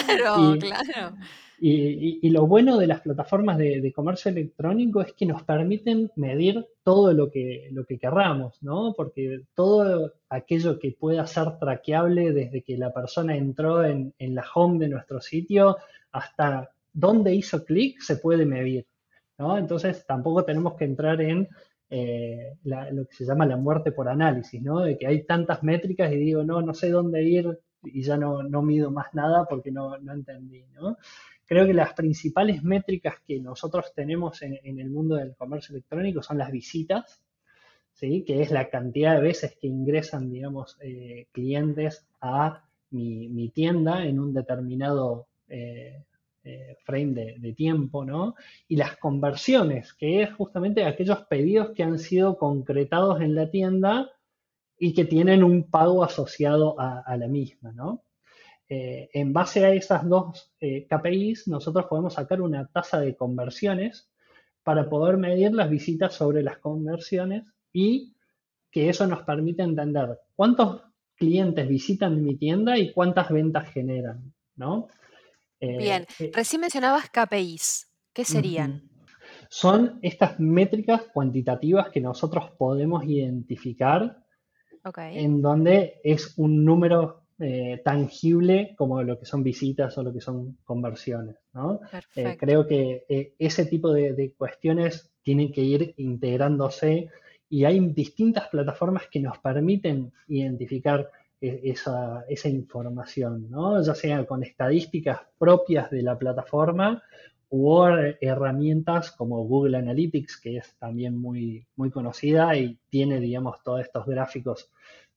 Claro, 0.05 0.57
claro. 0.59 1.15
Y, 1.59 2.29
lo 2.29 2.47
bueno 2.47 2.77
de 2.77 2.87
las 2.87 3.01
plataformas 3.01 3.57
de, 3.57 3.91
comercio 3.93 4.29
electrónico 4.29 5.01
es 5.01 5.13
que 5.13 5.25
nos 5.25 5.43
permiten 5.43 6.11
medir 6.15 6.65
todo 6.83 7.13
lo 7.13 7.31
que, 7.31 7.69
lo 7.71 7.85
que 7.85 7.97
querramos, 7.97 8.61
¿no? 8.61 8.93
Porque 8.95 9.41
todo 9.55 10.13
aquello 10.29 10.79
que 10.79 10.91
pueda 10.91 11.25
ser 11.27 11.57
traqueable 11.57 12.33
desde 12.33 12.61
que 12.61 12.77
la 12.77 12.93
persona 12.93 13.35
entró 13.37 13.83
en, 13.83 14.13
en 14.19 14.35
la 14.35 14.45
home 14.53 14.79
de 14.79 14.89
nuestro 14.89 15.21
sitio 15.21 15.77
hasta 16.11 16.71
dónde 16.93 17.35
hizo 17.35 17.63
clic 17.63 18.01
se 18.01 18.17
puede 18.17 18.45
medir. 18.45 18.85
Entonces 19.37 20.05
tampoco 20.05 20.43
tenemos 20.45 20.75
que 20.75 20.85
entrar 20.85 21.21
en 21.21 21.47
eh, 21.89 22.55
lo 22.63 23.05
que 23.05 23.15
se 23.15 23.25
llama 23.25 23.45
la 23.45 23.57
muerte 23.57 23.91
por 23.91 24.09
análisis, 24.09 24.61
¿no? 24.61 24.79
De 24.79 24.97
que 24.97 25.07
hay 25.07 25.23
tantas 25.23 25.63
métricas 25.63 26.11
y 26.11 26.17
digo, 26.17 26.43
no, 26.43 26.61
no 26.61 26.73
sé 26.73 26.89
dónde 26.89 27.23
ir 27.23 27.59
y 27.83 28.01
ya 28.01 28.17
no, 28.17 28.41
mido 28.61 28.91
más 28.91 29.13
nada 29.13 29.45
porque 29.45 29.71
no, 29.71 29.95
entendí, 29.95 30.65
¿no? 30.73 30.97
Creo 31.45 31.67
que 31.67 31.73
las 31.73 31.93
principales 31.93 32.63
métricas 32.63 33.15
que 33.25 33.39
nosotros 33.39 33.93
tenemos 33.93 34.41
en, 34.41 34.79
el 34.79 34.89
mundo 34.89 35.15
del 35.15 35.35
comercio 35.35 35.73
electrónico 35.73 36.23
son 36.23 36.39
las 36.39 36.51
visitas, 36.51 37.21
que 37.99 38.41
es 38.41 38.51
la 38.51 38.69
cantidad 38.69 39.15
de 39.15 39.21
veces 39.21 39.55
que 39.61 39.67
ingresan, 39.67 40.31
digamos, 40.31 40.77
eh, 40.81 41.27
clientes 41.31 42.07
a 42.19 42.63
mi, 42.89 43.49
tienda 43.53 44.05
en 44.05 44.19
un 44.19 44.33
determinado 44.33 45.27
eh, 45.47 46.03
eh, 46.47 46.77
frame 46.83 47.35
de, 47.39 47.53
tiempo, 47.53 48.05
¿no? 48.05 48.35
Y 48.67 48.75
las 48.75 48.97
conversiones, 48.97 49.93
que 49.93 50.21
es 50.21 50.31
justamente 50.33 50.85
aquellos 50.85 51.23
pedidos 51.23 51.71
que 51.71 51.81
han 51.81 51.97
sido 51.97 52.37
concretados 52.37 53.19
en 53.21 53.33
la 53.33 53.49
tienda 53.49 54.11
y 54.77 54.93
que 54.93 55.05
tienen 55.05 55.43
un 55.43 55.71
pago 55.71 56.03
asociado 56.03 56.75
a, 56.79 57.17
la 57.17 57.27
misma, 57.27 57.71
¿no? 57.71 58.03
Eh, 58.69 59.09
en 59.13 59.33
base 59.33 59.65
a 59.65 59.73
esas 59.73 60.07
dos 60.07 60.53
eh, 60.59 60.85
KPIs, 60.87 61.47
nosotros 61.47 61.87
podemos 61.87 62.13
sacar 62.13 62.41
una 62.41 62.67
tasa 62.67 62.99
de 62.99 63.15
conversiones 63.15 64.11
para 64.61 64.87
poder 64.87 65.17
medir 65.17 65.51
las 65.51 65.69
visitas 65.71 66.13
sobre 66.13 66.43
las 66.43 66.59
conversiones 66.59 67.43
y 67.73 68.13
que 68.69 68.89
eso 68.89 69.07
nos 69.07 69.23
permite 69.23 69.63
entender 69.63 70.19
cuántos 70.35 70.83
clientes 71.15 71.67
visitan 71.67 72.23
mi 72.23 72.35
tienda 72.35 72.77
y 72.77 72.91
cuántas 72.93 73.31
ventas 73.31 73.67
generan, 73.69 74.31
¿no? 74.55 74.89
Bien, 75.59 76.05
eh, 76.19 76.31
recién 76.33 76.61
mencionabas 76.61 77.09
KPIs. 77.09 77.91
¿Qué 78.13 78.25
serían? 78.25 78.89
Son 79.49 79.99
estas 80.01 80.39
métricas 80.39 81.03
cuantitativas 81.13 81.89
que 81.89 82.01
nosotros 82.01 82.51
podemos 82.57 83.03
identificar 83.05 84.17
en 84.97 85.41
donde 85.41 85.99
es 86.03 86.37
un 86.37 86.63
número 86.63 87.23
eh, 87.39 87.81
tangible 87.83 88.75
como 88.77 89.01
lo 89.03 89.19
que 89.19 89.25
son 89.25 89.43
visitas 89.43 89.97
o 89.97 90.03
lo 90.03 90.13
que 90.13 90.21
son 90.21 90.57
conversiones. 90.63 91.35
Eh, 92.15 92.37
creo 92.39 92.67
que 92.67 93.35
ese 93.37 93.65
tipo 93.65 93.91
de, 93.91 94.33
cuestiones 94.37 95.11
tienen 95.21 95.51
que 95.51 95.61
ir 95.61 95.93
integrándose 95.97 97.09
y 97.49 97.65
hay 97.65 97.79
distintas 97.89 98.47
plataformas 98.47 99.03
que 99.11 99.19
nos 99.19 99.39
permiten 99.39 100.13
identificar 100.27 101.09
esa, 101.47 102.25
esa 102.27 102.49
información, 102.49 103.49
¿no? 103.49 103.81
ya 103.81 103.95
sea 103.95 104.25
con 104.25 104.43
estadísticas 104.43 105.19
propias 105.37 105.89
de 105.91 106.01
la 106.01 106.17
plataforma 106.17 107.01
u 107.49 107.83
herramientas 108.21 109.11
como 109.11 109.45
Google 109.45 109.77
Analytics, 109.77 110.37
que 110.37 110.57
es 110.57 110.75
también 110.77 111.17
muy, 111.17 111.65
muy 111.75 111.89
conocida 111.91 112.55
y 112.57 112.77
tiene, 112.89 113.19
digamos, 113.19 113.63
todos 113.63 113.81
estos 113.81 114.05
gráficos 114.05 114.69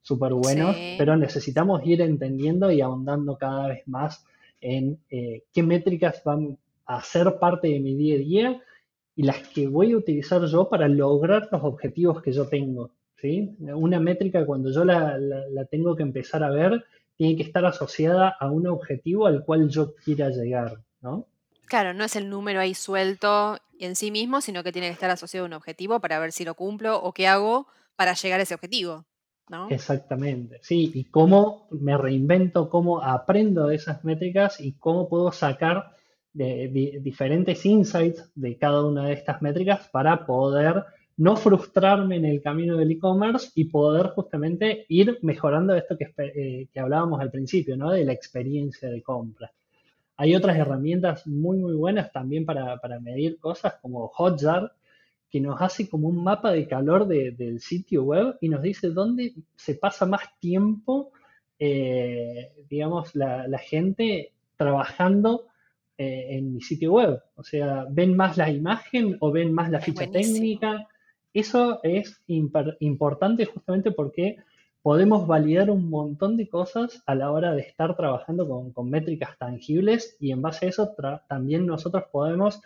súper 0.03 0.33
buenos, 0.35 0.77
pero 0.97 1.17
necesitamos 1.17 1.85
ir 1.85 2.01
entendiendo 2.01 2.71
y 2.71 2.81
ahondando 2.81 3.37
cada 3.37 3.69
vez 3.69 3.87
más 3.87 4.25
en 4.61 4.99
eh, 5.11 5.45
qué 5.53 5.63
métricas 5.63 6.23
van 6.25 6.59
a 6.87 7.03
ser 7.03 7.39
parte 7.39 7.69
de 7.69 7.81
mi 7.81 7.95
día 7.95 8.15
a 8.15 8.19
día 8.19 8.63
y 9.15 9.23
las 9.25 9.49
que 9.49 9.67
voy 9.67 9.93
a 9.93 9.97
utilizar 9.97 10.45
yo 10.47 10.69
para 10.69 10.89
lograr 10.89 11.49
los 11.51 11.63
objetivos 11.65 12.23
que 12.23 12.33
yo 12.33 12.49
tengo. 12.49 12.91
Una 13.61 14.01
métrica 14.01 14.47
cuando 14.47 14.71
yo 14.71 14.85
la, 14.85 15.19
tengo 15.71 15.97
que 15.97 16.03
empezar 16.03 16.45
a 16.45 16.51
ver, 16.51 16.85
tiene 17.17 17.37
que 17.37 17.43
estar 17.43 17.65
asociada 17.65 18.29
a 18.39 18.51
un 18.51 18.67
objetivo 18.67 19.27
al 19.27 19.45
cual 19.45 19.69
yo 19.69 19.95
quiera 19.97 20.31
llegar, 20.31 20.79
¿no? 21.01 21.27
Claro, 21.67 21.93
no 21.93 22.05
es 22.05 22.17
el 22.17 22.31
número 22.31 22.61
ahí 22.61 22.75
suelto 22.75 23.59
en 23.79 23.97
sí 23.97 24.11
mismo, 24.11 24.41
sino 24.41 24.63
que 24.63 24.73
tiene 24.73 24.89
que 24.89 24.95
estar 24.95 25.11
asociado 25.11 25.45
a 25.45 25.49
un 25.49 25.55
objetivo 25.55 26.01
para 26.01 26.19
ver 26.19 26.33
si 26.33 26.45
lo 26.45 26.55
cumplo 26.55 27.03
o 27.03 27.13
qué 27.13 27.27
hago 27.27 27.67
para 27.97 28.15
llegar 28.15 28.41
a 28.41 28.45
ese 28.45 28.55
objetivo. 28.55 29.05
¿no? 29.51 29.69
Exactamente, 29.71 30.59
sí, 30.63 30.93
y 30.95 31.05
cómo 31.05 31.69
me 31.71 31.97
reinvento, 31.97 32.69
cómo 32.69 33.03
aprendo 33.03 33.67
de 33.67 33.77
esas 33.77 34.05
métricas 34.05 34.61
y 34.61 34.75
cómo 34.75 35.09
puedo 35.09 35.33
sacar 35.33 35.93
de 36.35 37.01
diferentes 37.03 37.65
insights 37.65 38.31
de 38.35 38.59
cada 38.59 38.85
una 38.85 39.07
de 39.07 39.15
estas 39.15 39.43
métricas 39.43 39.89
para 39.89 40.27
poder 40.27 40.85
no 41.19 41.37
frustrarme 41.37 42.17
en 42.17 42.25
el 42.25 42.41
camino 42.41 42.77
del 42.77 42.93
e-commerce 42.93 43.51
y 43.57 43.65
poder 43.65 44.11
justamente 44.11 44.87
ir 44.89 45.19
mejorando 45.23 45.75
esto 45.75 45.97
eh, 46.01 46.69
que, 46.73 46.81
hablábamos 46.81 47.21
al 47.21 47.31
principio, 47.31 47.77
¿no? 47.77 47.91
De 47.91 48.05
la 48.05 48.13
experiencia 48.13 48.89
de 48.89 49.03
compra. 49.03 49.51
Hay 50.17 50.35
otras 50.37 50.57
herramientas 50.57 51.27
muy, 51.27 51.59
muy 51.59 51.75
buenas 51.75 52.13
también 52.13 52.47
para, 52.47 52.79
medir 53.01 53.39
cosas 53.39 53.75
como 53.83 54.09
Hotjar, 54.09 54.73
que 55.29 55.41
nos 55.41 55.61
hace 55.61 55.89
como 55.89 56.09
un 56.09 56.23
mapa 56.23 56.53
de 56.53 56.67
calor 56.67 57.07
del 57.07 57.61
sitio 57.61 58.05
web 58.05 58.39
y 58.41 58.49
nos 58.49 58.63
dice 58.63 58.89
dónde 58.89 59.35
se 59.57 59.75
pasa 59.75 60.07
más 60.07 60.23
tiempo, 60.39 61.13
eh, 61.59 62.53
digamos, 62.71 63.15
la, 63.15 63.59
gente 63.59 64.33
trabajando 64.57 65.47
eh, 65.99 66.27
en 66.31 66.55
mi 66.55 66.61
sitio 66.63 66.93
web. 66.93 67.21
O 67.35 67.43
sea, 67.43 67.87
ven 67.91 68.17
más 68.17 68.37
la 68.37 68.51
imagen 68.51 69.17
o 69.21 69.33
ven 69.33 69.53
más 69.53 69.69
la 69.71 69.81
ficha 69.81 70.09
técnica 70.11 70.87
eso 71.35 71.81
es 71.83 72.23
importante 72.27 73.45
justamente 73.47 73.91
porque 73.91 74.37
podemos 74.83 75.27
validar 75.27 75.71
un 75.71 75.91
montón 75.91 76.37
de 76.37 76.49
cosas 76.49 77.03
a 77.07 77.15
la 77.15 77.31
hora 77.31 77.53
de 77.53 77.63
estar 77.63 77.97
trabajando 77.97 78.73
con, 78.75 78.91
métricas 78.91 79.37
tangibles 79.39 80.17
y 80.21 80.33
en 80.33 80.41
base 80.43 80.67
a 80.67 80.69
eso 80.71 80.95
también 81.29 81.67
nosotros 81.67 82.05
podemos 82.11 82.61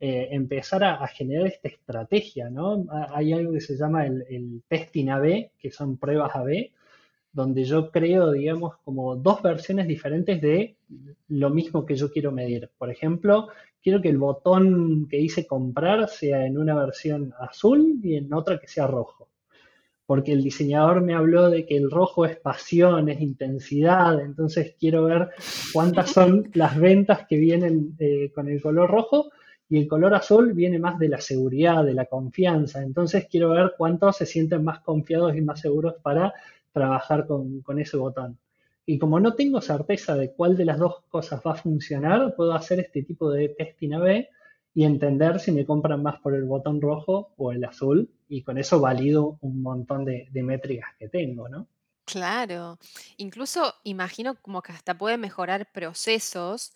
eh, 0.00 0.28
empezar 0.30 0.84
a, 0.84 1.06
generar 1.08 1.46
esta 1.46 1.68
estrategia, 1.68 2.50
¿no? 2.50 2.86
Hay 3.10 3.32
algo 3.32 3.52
que 3.52 3.60
se 3.60 3.76
llama 3.76 4.06
el, 4.06 4.24
el 4.28 4.62
testing 4.68 5.08
AB, 5.08 5.50
que 5.58 5.70
son 5.70 5.96
pruebas 5.96 6.34
AB, 6.34 6.70
donde 7.36 7.64
yo 7.64 7.90
creo, 7.90 8.32
digamos, 8.32 8.78
como 8.84 9.14
dos 9.14 9.42
versiones 9.42 9.86
diferentes 9.86 10.40
de 10.40 10.76
lo 11.28 11.50
mismo 11.50 11.84
que 11.84 11.94
yo 11.94 12.10
quiero 12.10 12.32
medir. 12.32 12.70
Por 12.78 12.90
ejemplo, 12.90 13.48
quiero 13.86 14.02
que 14.02 14.08
el 14.08 14.18
botón 14.18 15.06
que 15.08 15.18
dice 15.18 15.46
comprar 15.46 16.08
sea 16.08 16.44
en 16.44 16.58
una 16.58 16.74
versión 16.74 17.32
azul 17.38 18.00
y 18.02 18.16
en 18.16 18.34
otra 18.34 18.58
que 18.58 18.66
sea 18.66 18.88
rojo. 18.88 19.28
Porque 20.06 20.32
el 20.32 20.42
diseñador 20.42 21.02
me 21.02 21.14
habló 21.14 21.50
de 21.50 21.64
que 21.64 21.76
el 21.76 21.88
rojo 21.88 22.26
es 22.26 22.36
pasión, 22.36 23.08
es 23.08 23.20
intensidad, 23.20 24.20
entonces 24.20 24.74
quiero 24.76 25.04
ver 25.04 25.30
cuántas 25.72 26.10
son 26.10 26.50
las 26.54 26.76
ventas 26.76 27.28
que 27.28 27.36
vienen 27.36 27.94
eh, 28.00 28.32
con 28.34 28.48
el 28.48 28.60
color 28.60 28.90
rojo 28.90 29.30
y 29.68 29.78
el 29.78 29.86
color 29.86 30.14
azul 30.14 30.52
viene 30.52 30.80
más 30.80 30.98
de 30.98 31.08
la 31.08 31.20
seguridad, 31.20 31.84
de 31.84 31.94
la 31.94 32.06
confianza. 32.06 32.82
Entonces 32.82 33.28
quiero 33.30 33.50
ver 33.50 33.74
cuántos 33.78 34.16
se 34.16 34.26
sienten 34.26 34.64
más 34.64 34.80
confiados 34.80 35.36
y 35.36 35.42
más 35.42 35.60
seguros 35.60 35.94
para 36.02 36.34
trabajar 36.72 37.24
con, 37.24 37.60
con 37.60 37.78
ese 37.78 37.96
botón. 37.96 38.36
Y 38.86 38.98
como 38.98 39.18
no 39.18 39.34
tengo 39.34 39.60
certeza 39.60 40.14
de 40.14 40.32
cuál 40.32 40.56
de 40.56 40.64
las 40.64 40.78
dos 40.78 41.02
cosas 41.08 41.42
va 41.44 41.52
a 41.52 41.56
funcionar, 41.56 42.36
puedo 42.36 42.54
hacer 42.54 42.78
este 42.78 43.02
tipo 43.02 43.30
de 43.30 43.48
testing 43.48 43.94
A-B 43.94 44.28
y 44.74 44.84
entender 44.84 45.40
si 45.40 45.50
me 45.50 45.66
compran 45.66 46.02
más 46.02 46.20
por 46.20 46.34
el 46.34 46.44
botón 46.44 46.80
rojo 46.80 47.34
o 47.36 47.50
el 47.50 47.64
azul. 47.64 48.08
Y 48.28 48.42
con 48.42 48.58
eso 48.58 48.80
valido 48.80 49.38
un 49.40 49.60
montón 49.60 50.04
de, 50.04 50.28
de 50.30 50.42
métricas 50.42 50.90
que 50.98 51.08
tengo, 51.08 51.48
¿no? 51.48 51.66
Claro. 52.04 52.78
Incluso 53.16 53.74
imagino 53.82 54.40
como 54.40 54.62
que 54.62 54.72
hasta 54.72 54.96
puede 54.96 55.18
mejorar 55.18 55.66
procesos, 55.72 56.72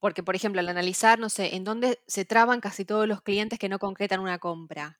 porque 0.00 0.22
por 0.22 0.34
ejemplo, 0.34 0.60
al 0.60 0.68
analizar, 0.70 1.18
no 1.18 1.28
sé, 1.28 1.54
en 1.54 1.64
dónde 1.64 1.98
se 2.06 2.24
traban 2.24 2.60
casi 2.60 2.86
todos 2.86 3.06
los 3.06 3.20
clientes 3.20 3.58
que 3.58 3.68
no 3.68 3.78
concretan 3.78 4.20
una 4.20 4.38
compra, 4.38 4.98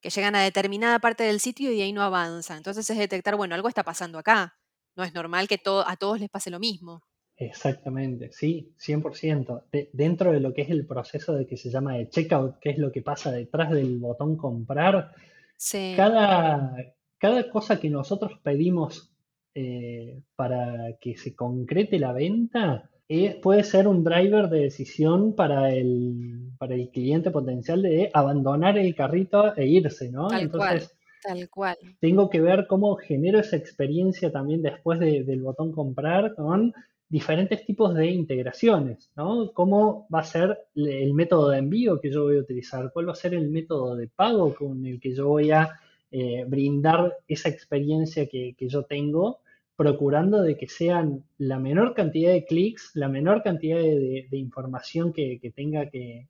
que 0.00 0.08
llegan 0.08 0.34
a 0.34 0.42
determinada 0.42 0.98
parte 0.98 1.24
del 1.24 1.40
sitio 1.40 1.70
y 1.70 1.82
ahí 1.82 1.92
no 1.92 2.02
avanzan. 2.02 2.56
Entonces 2.56 2.88
es 2.88 2.96
detectar, 2.96 3.36
bueno, 3.36 3.54
algo 3.54 3.68
está 3.68 3.84
pasando 3.84 4.18
acá. 4.18 4.56
No 5.00 5.06
es 5.06 5.14
normal 5.14 5.48
que 5.48 5.56
todo, 5.56 5.88
a 5.88 5.96
todos 5.96 6.20
les 6.20 6.28
pase 6.28 6.50
lo 6.50 6.60
mismo. 6.60 7.00
Exactamente, 7.36 8.30
sí, 8.32 8.74
100%. 8.76 9.64
De- 9.72 9.88
dentro 9.94 10.30
de 10.30 10.40
lo 10.40 10.52
que 10.52 10.60
es 10.60 10.68
el 10.70 10.86
proceso 10.86 11.32
de 11.34 11.46
que 11.46 11.56
se 11.56 11.70
llama 11.70 11.96
de 11.96 12.08
checkout, 12.10 12.58
que 12.60 12.68
es 12.70 12.78
lo 12.78 12.92
que 12.92 13.00
pasa 13.00 13.32
detrás 13.32 13.70
del 13.70 13.98
botón 13.98 14.36
comprar, 14.36 15.12
Sí, 15.56 15.94
cada, 15.96 16.74
cada 17.18 17.50
cosa 17.50 17.80
que 17.80 17.90
nosotros 17.90 18.38
pedimos 18.42 19.10
eh, 19.54 20.22
para 20.36 20.96
que 21.00 21.16
se 21.16 21.34
concrete 21.34 21.98
la 21.98 22.12
venta 22.12 22.90
eh, 23.08 23.40
puede 23.42 23.64
ser 23.64 23.88
un 23.88 24.04
driver 24.04 24.48
de 24.48 24.60
decisión 24.60 25.34
para 25.34 25.70
el, 25.74 26.52
para 26.58 26.74
el 26.74 26.90
cliente 26.90 27.30
potencial 27.30 27.82
de 27.82 28.10
abandonar 28.14 28.78
el 28.78 28.94
carrito 28.94 29.56
e 29.56 29.66
irse, 29.66 30.10
¿no? 30.12 30.28
tal 30.28 30.50
cual, 30.50 30.76
Entonces, 30.76 30.98
tal 31.22 31.48
cual. 31.50 31.76
tengo 31.98 32.28
que 32.30 32.40
ver 32.40 32.66
cómo 32.66 32.96
genero 32.96 33.38
esa 33.40 33.56
experiencia 33.56 34.30
también 34.32 34.62
después 34.62 34.98
de- 35.00 35.24
del 35.24 35.42
botón 35.42 35.72
comprar 35.72 36.34
con 36.34 36.72
diferentes 37.08 37.64
tipos 37.66 37.94
de 37.94 38.06
integraciones, 38.06 39.10
¿no? 39.16 39.50
¿Cómo 39.52 40.06
va 40.14 40.20
a 40.20 40.24
ser 40.24 40.58
el 40.76 41.12
método 41.12 41.48
de 41.50 41.58
envío 41.58 42.00
que 42.00 42.10
yo 42.10 42.24
voy 42.24 42.36
a 42.36 42.40
utilizar? 42.40 42.90
¿Cuál 42.92 43.08
va 43.08 43.12
a 43.12 43.16
ser 43.16 43.34
el 43.34 43.48
método 43.50 43.96
de 43.96 44.06
pago 44.08 44.54
con 44.54 44.86
el 44.86 45.00
que 45.00 45.12
yo 45.14 45.26
voy 45.28 45.50
a 45.50 45.70
eh, 46.12 46.44
brindar 46.46 47.16
esa 47.28 47.48
experiencia 47.48 48.26
que, 48.28 48.54
que 48.56 48.68
yo 48.68 48.84
tengo, 48.84 49.40
procurando 49.76 50.42
de 50.42 50.56
que 50.56 50.68
sean 50.68 51.24
la 51.38 51.58
menor 51.58 51.94
cantidad 51.94 52.32
de 52.32 52.44
clics, 52.44 52.90
la 52.94 53.08
menor 53.08 53.42
cantidad 53.42 53.78
de, 53.78 53.98
de- 53.98 54.26
de 54.30 54.36
información 54.38 55.12
que, 55.12 55.38
que 55.40 55.50
tenga 55.50 55.88
que, 55.90 56.28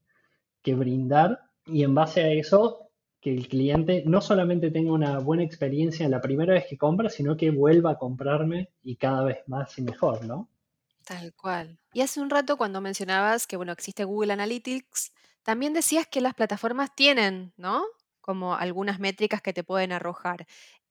que 0.62 0.75
brindar 0.75 1.40
y 1.66 1.82
en 1.85 1.94
base 1.94 2.23
a 2.23 2.32
eso 2.32 2.89
que 3.21 3.33
el 3.35 3.49
cliente 3.49 4.03
no 4.07 4.21
solamente 4.21 4.71
tenga 4.71 4.93
una 4.93 5.19
buena 5.19 5.43
experiencia 5.45 6.09
la 6.09 6.21
primera 6.21 6.55
vez 6.55 6.67
que 6.69 6.79
compra, 6.79 7.11
sino 7.11 7.37
que 7.37 7.50
vuelva 7.50 7.93
a 7.93 7.99
comprarme 7.99 8.71
y 8.83 8.97
cada 8.97 9.25
vez 9.25 9.39
más 9.47 9.79
y 9.79 9.83
mejor, 9.83 10.25
¿no? 10.25 10.49
Tal 11.05 11.35
cual. 11.35 11.79
Y 11.93 12.03
hace 12.03 12.21
un 12.21 12.31
rato 12.31 12.57
cuando 12.57 12.81
mencionabas 12.81 13.47
que, 13.47 13.57
bueno, 13.57 13.73
existe 13.73 14.05
Google 14.05 14.33
Analytics, 14.33 15.12
también 15.43 15.73
decías 15.73 16.07
que 16.07 16.21
las 16.21 16.35
plataformas 16.35 16.95
tienen, 16.95 17.53
¿no? 17.57 17.83
Como 18.21 18.55
algunas 18.55 19.00
métricas 19.00 19.43
que 19.43 19.53
te 19.53 19.65
pueden 19.65 19.93
arrojar. 19.93 20.47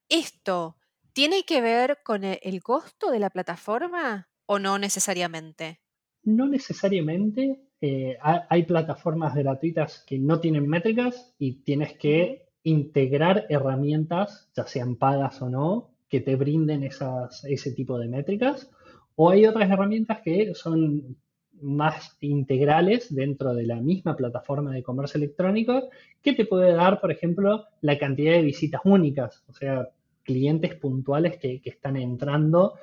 ¿Esto 0.10 0.78
tiene 1.14 1.44
que 1.44 1.62
ver 1.62 2.00
con 2.04 2.24
e- 2.24 2.40
el 2.44 2.62
costo 2.62 3.12
de 3.12 3.20
la 3.20 3.30
plataforma 3.30 4.30
o 4.46 4.60
no 4.60 4.78
necesariamente? 4.80 5.80
No 6.24 6.48
necesariamente 6.48 7.69
eh, 7.82 8.18
ha- 8.22 8.46
hay 8.50 8.64
plataformas 8.64 9.36
gratuitas 9.36 10.04
que 10.08 10.20
no 10.20 10.40
tienen 10.40 10.68
métricas 10.68 11.34
y 11.40 11.54
tienes 11.64 11.98
que 11.98 12.44
integrar 12.64 13.46
herramientas, 13.50 14.50
ya 14.56 14.66
sean 14.68 14.96
pagas 14.98 15.42
o 15.42 15.50
no, 15.50 15.92
que 16.10 16.20
te 16.22 16.36
brinden 16.36 16.84
esas, 16.84 17.44
ese 17.46 17.72
tipo 17.74 17.98
de 17.98 18.08
métricas. 18.08 18.70
O 19.15 19.30
hay 19.30 19.46
otras 19.46 19.70
herramientas 19.70 20.20
que 20.22 20.54
son 20.56 21.18
más 21.62 22.18
integrales 22.22 23.13
dentro 23.13 23.54
de 23.54 23.65
la 23.65 23.76
misma 23.82 24.15
plataforma 24.15 24.72
de 24.74 24.84
comercio 24.84 25.18
electrónico, 25.18 25.89
que 26.22 26.34
te 26.34 26.46
puede 26.46 26.74
dar, 26.74 27.02
por 27.02 27.12
ejemplo, 27.12 27.65
la 27.82 27.98
cantidad 27.98 28.34
de 28.34 28.42
visitas 28.44 28.82
únicas, 28.86 29.44
o 29.48 29.54
sea, 29.54 29.89
clientes 30.24 30.76
puntuales 30.76 31.38
que, 31.38 31.62
que 31.62 31.70
están 31.72 31.98
entrando 31.98 32.76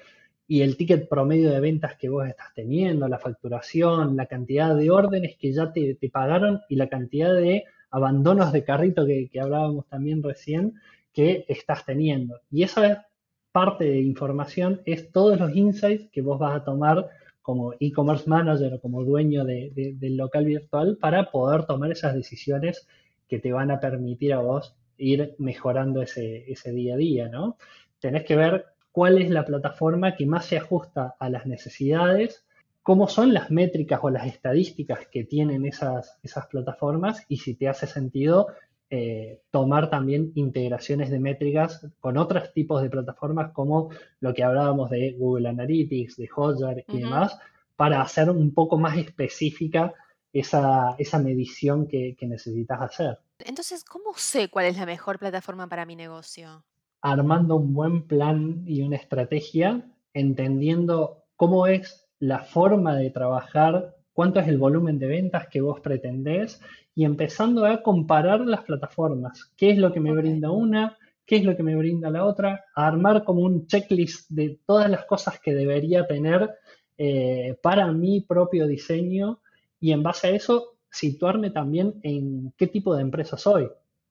y 0.49 0.63
el 0.63 0.77
ticket 0.77 1.09
promedio 1.09 1.51
de 1.51 1.61
ventas 1.61 1.97
que 1.97 2.09
vos 2.09 2.27
estás 2.27 2.55
teniendo, 2.55 3.09
la 3.09 3.19
facturación, 3.19 4.17
la 4.17 4.27
cantidad 4.27 4.75
de 4.77 4.91
órdenes 4.91 5.37
que 5.39 5.53
ya 5.53 5.73
te, 5.73 5.95
te 5.97 6.09
pagaron 6.11 6.61
y 6.69 6.77
la 6.77 6.89
cantidad 6.89 7.35
de 7.35 7.65
abandonos 7.91 8.53
de 8.53 8.65
carrito 8.65 9.07
que, 9.07 9.29
que 9.31 9.41
hablábamos 9.41 9.87
también 9.89 10.23
recién 10.23 10.75
que 11.13 11.45
estás 11.49 11.85
teniendo. 11.85 12.41
Y 12.51 12.63
esa 12.63 13.07
parte 13.53 13.85
de 13.85 14.01
información 14.01 14.83
es 14.85 15.11
todos 15.13 15.39
los 15.41 15.55
insights 15.55 16.09
que 16.13 16.21
vos 16.23 16.39
vas 16.39 16.57
a 16.57 16.65
tomar 16.65 17.09
como 17.43 17.75
e-commerce 17.81 18.29
manager 18.29 18.75
o 18.75 18.81
como 18.81 19.05
dueño 19.05 19.45
de- 19.45 19.71
de- 19.75 19.95
del 19.95 20.17
local 20.17 20.45
virtual 20.45 20.99
para 21.01 21.31
poder 21.31 21.65
tomar 21.65 21.91
esas 21.93 22.15
decisiones 22.15 22.87
que 23.29 23.39
te 23.39 23.53
van 23.53 23.71
a 23.71 23.81
permitir 23.81 24.33
a 24.35 24.41
vos 24.41 24.75
ir 24.99 25.35
mejorando 25.39 26.03
ese, 26.03 26.51
ese 26.51 26.73
día 26.73 26.95
a 26.95 26.97
día, 26.99 27.29
¿no? 27.29 27.57
Tenés 28.01 28.25
que 28.25 28.37
ver 28.37 28.65
cuál 28.97 29.21
es 29.21 29.29
la 29.29 29.45
plataforma 29.45 30.17
que 30.17 30.25
más 30.25 30.47
se 30.47 30.57
ajusta 30.57 31.17
a 31.19 31.29
las 31.29 31.45
necesidades, 31.45 32.47
cómo 32.83 33.09
son 33.09 33.35
las 33.35 33.51
métricas 33.51 34.01
o 34.03 34.09
las 34.09 34.27
estadísticas 34.27 35.01
que 35.13 35.23
tienen 35.23 35.67
esas, 35.67 36.19
esas 36.23 36.47
plataformas 36.47 37.23
y 37.29 37.37
si 37.37 37.53
te 37.57 37.69
hace 37.69 37.87
sentido 37.87 38.47
eh, 38.89 39.43
tomar 39.51 39.91
también 39.91 40.33
integraciones 40.35 41.11
de 41.11 41.21
métricas 41.21 41.87
con 42.01 42.17
otros 42.17 42.55
tipos 42.55 42.81
de 42.81 42.89
plataformas 42.89 43.53
como 43.53 43.91
lo 44.21 44.33
que 44.33 44.43
hablábamos 44.43 44.89
de 44.89 45.13
Google 45.13 45.51
Analytics, 45.51 46.17
de 46.17 46.29
Hotjar 46.29 46.83
y 46.89 47.01
demás, 47.01 47.39
para 47.77 48.01
hacer 48.01 48.31
un 48.31 48.55
poco 48.55 48.79
más 48.79 48.97
específica 48.97 49.93
esa, 50.33 50.95
esa 50.97 51.19
medición 51.19 51.87
que, 51.87 52.17
que 52.19 52.27
necesitas 52.27 52.81
hacer. 52.81 53.19
Entonces, 53.41 53.85
¿cómo 53.85 54.15
sé 54.17 54.49
cuál 54.49 54.65
es 54.65 54.79
la 54.79 54.87
mejor 54.87 55.19
plataforma 55.19 55.69
para 55.69 55.85
mi 55.85 55.97
negocio? 55.97 56.65
Armando 57.01 57.57
un 57.57 57.75
buen 57.75 58.07
plan 58.07 58.63
y 58.67 58.83
una 58.83 58.97
estrategia, 58.97 59.83
entendiendo 60.15 61.25
cómo 61.37 61.67
es 61.67 62.09
la 62.19 62.41
forma 62.41 62.97
de 62.97 63.11
trabajar, 63.11 63.97
cuánto 64.13 64.41
es 64.41 64.49
el 64.49 64.59
volumen 64.59 64.99
de 64.99 65.07
ventas 65.07 65.49
que 65.49 65.61
vos 65.61 65.81
pretendés 65.81 66.61
y 66.95 67.05
empezando 67.05 67.67
a 67.67 67.83
comparar 67.83 68.41
las 68.41 68.63
plataformas, 68.63 69.53
qué 69.57 69.71
es 69.71 69.79
lo 69.79 69.93
que 69.93 70.01
me 70.01 70.13
brinda 70.13 70.51
una, 70.51 70.97
qué 71.27 71.37
es 71.37 71.45
lo 71.45 71.57
que 71.57 71.63
me 71.63 71.77
brinda 71.77 72.11
la 72.11 72.25
otra, 72.25 72.65
a 72.75 72.87
armar 72.87 73.25
como 73.25 73.43
un 73.43 73.67
checklist 73.67 74.31
de 74.31 74.59
todas 74.67 74.89
las 74.91 75.05
cosas 75.05 75.39
que 75.41 75.55
debería 75.55 76.07
tener 76.07 76.51
eh, 76.97 77.59
para 77.63 77.93
mi 77.93 78.23
propio 78.23 78.67
diseño 78.67 79.41
y 79.81 79.93
en 79.93 80.03
base 80.03 80.29
a 80.29 80.31
eso 80.31 80.77
situarme 80.91 81.51
también 81.51 82.01
en 82.03 82.53
qué 82.57 82.67
tipo 82.69 82.95
de 82.95 83.03
empresa 83.03 83.37
soy. 83.37 83.69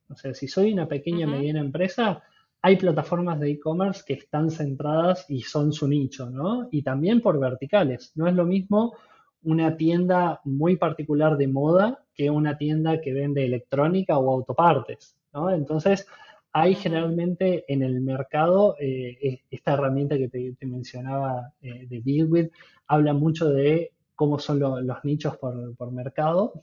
O 0.09 0.15
sea, 0.15 0.33
si 0.35 0.47
soy 0.47 0.71
una 0.73 0.87
pequeña, 0.87 1.25
Ujú, 1.25 1.31
mediana 1.31 1.59
empresa, 1.59 2.23
hay 2.65 2.77
plataformas 2.77 3.39
de 3.39 3.51
e-commerce 3.51 4.03
que 4.07 4.13
están 4.15 4.49
centradas 4.49 5.25
y 5.29 5.41
son 5.41 5.71
su 5.71 5.87
nicho, 5.87 6.29
¿no? 6.31 6.67
Y 6.71 6.81
también 6.81 7.21
por 7.21 7.39
verticales. 7.39 8.11
No 8.15 8.27
es 8.27 8.33
lo 8.33 8.45
mismo 8.45 8.93
una 9.43 9.77
tienda 9.77 10.41
muy 10.45 10.75
particular 10.75 11.37
de 11.37 11.47
moda 11.47 12.03
que 12.15 12.29
una 12.31 12.57
tienda 12.57 12.99
que 13.01 13.13
vende 13.13 13.45
electrónica 13.45 14.17
o 14.17 14.31
autopartes, 14.31 15.15
¿no? 15.33 15.51
Entonces, 15.51 16.07
hay 16.53 16.73
generalmente 16.73 17.65
en 17.71 17.83
el 17.83 18.01
mercado 18.01 18.75
eh, 18.79 19.41
esta 19.51 19.73
herramienta 19.73 20.17
que 20.17 20.29
te, 20.29 20.55
te 20.57 20.65
mencionaba 20.65 21.53
eh, 21.61 21.85
de 21.87 21.99
BuildWith, 21.99 22.51
habla 22.87 23.13
mucho 23.13 23.49
de 23.49 23.91
cómo 24.15 24.39
son 24.39 24.59
lo- 24.59 24.81
los 24.81 25.03
nichos 25.03 25.37
por, 25.37 25.75
por 25.75 25.91
mercado 25.91 26.53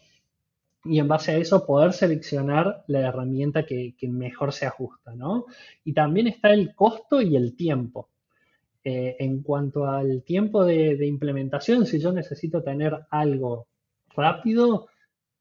y 0.84 0.98
en 0.98 1.08
base 1.08 1.32
a 1.32 1.36
eso 1.36 1.64
poder 1.64 1.92
seleccionar 1.92 2.84
la 2.88 3.00
herramienta 3.00 3.64
que, 3.64 3.94
mejor 4.02 4.52
se 4.52 4.66
ajusta, 4.66 5.14
¿no? 5.14 5.46
Y 5.84 5.92
también 5.92 6.26
está 6.26 6.52
el 6.52 6.74
costo 6.74 7.20
y 7.20 7.36
el 7.36 7.54
tiempo. 7.56 8.08
Eh, 8.84 9.16
en 9.20 9.42
cuanto 9.42 9.86
al 9.86 10.24
tiempo 10.24 10.64
de, 10.64 11.06
implementación, 11.06 11.86
si 11.86 12.00
yo 12.00 12.12
necesito 12.12 12.62
tener 12.62 12.98
algo 13.10 13.68
rápido, 14.16 14.88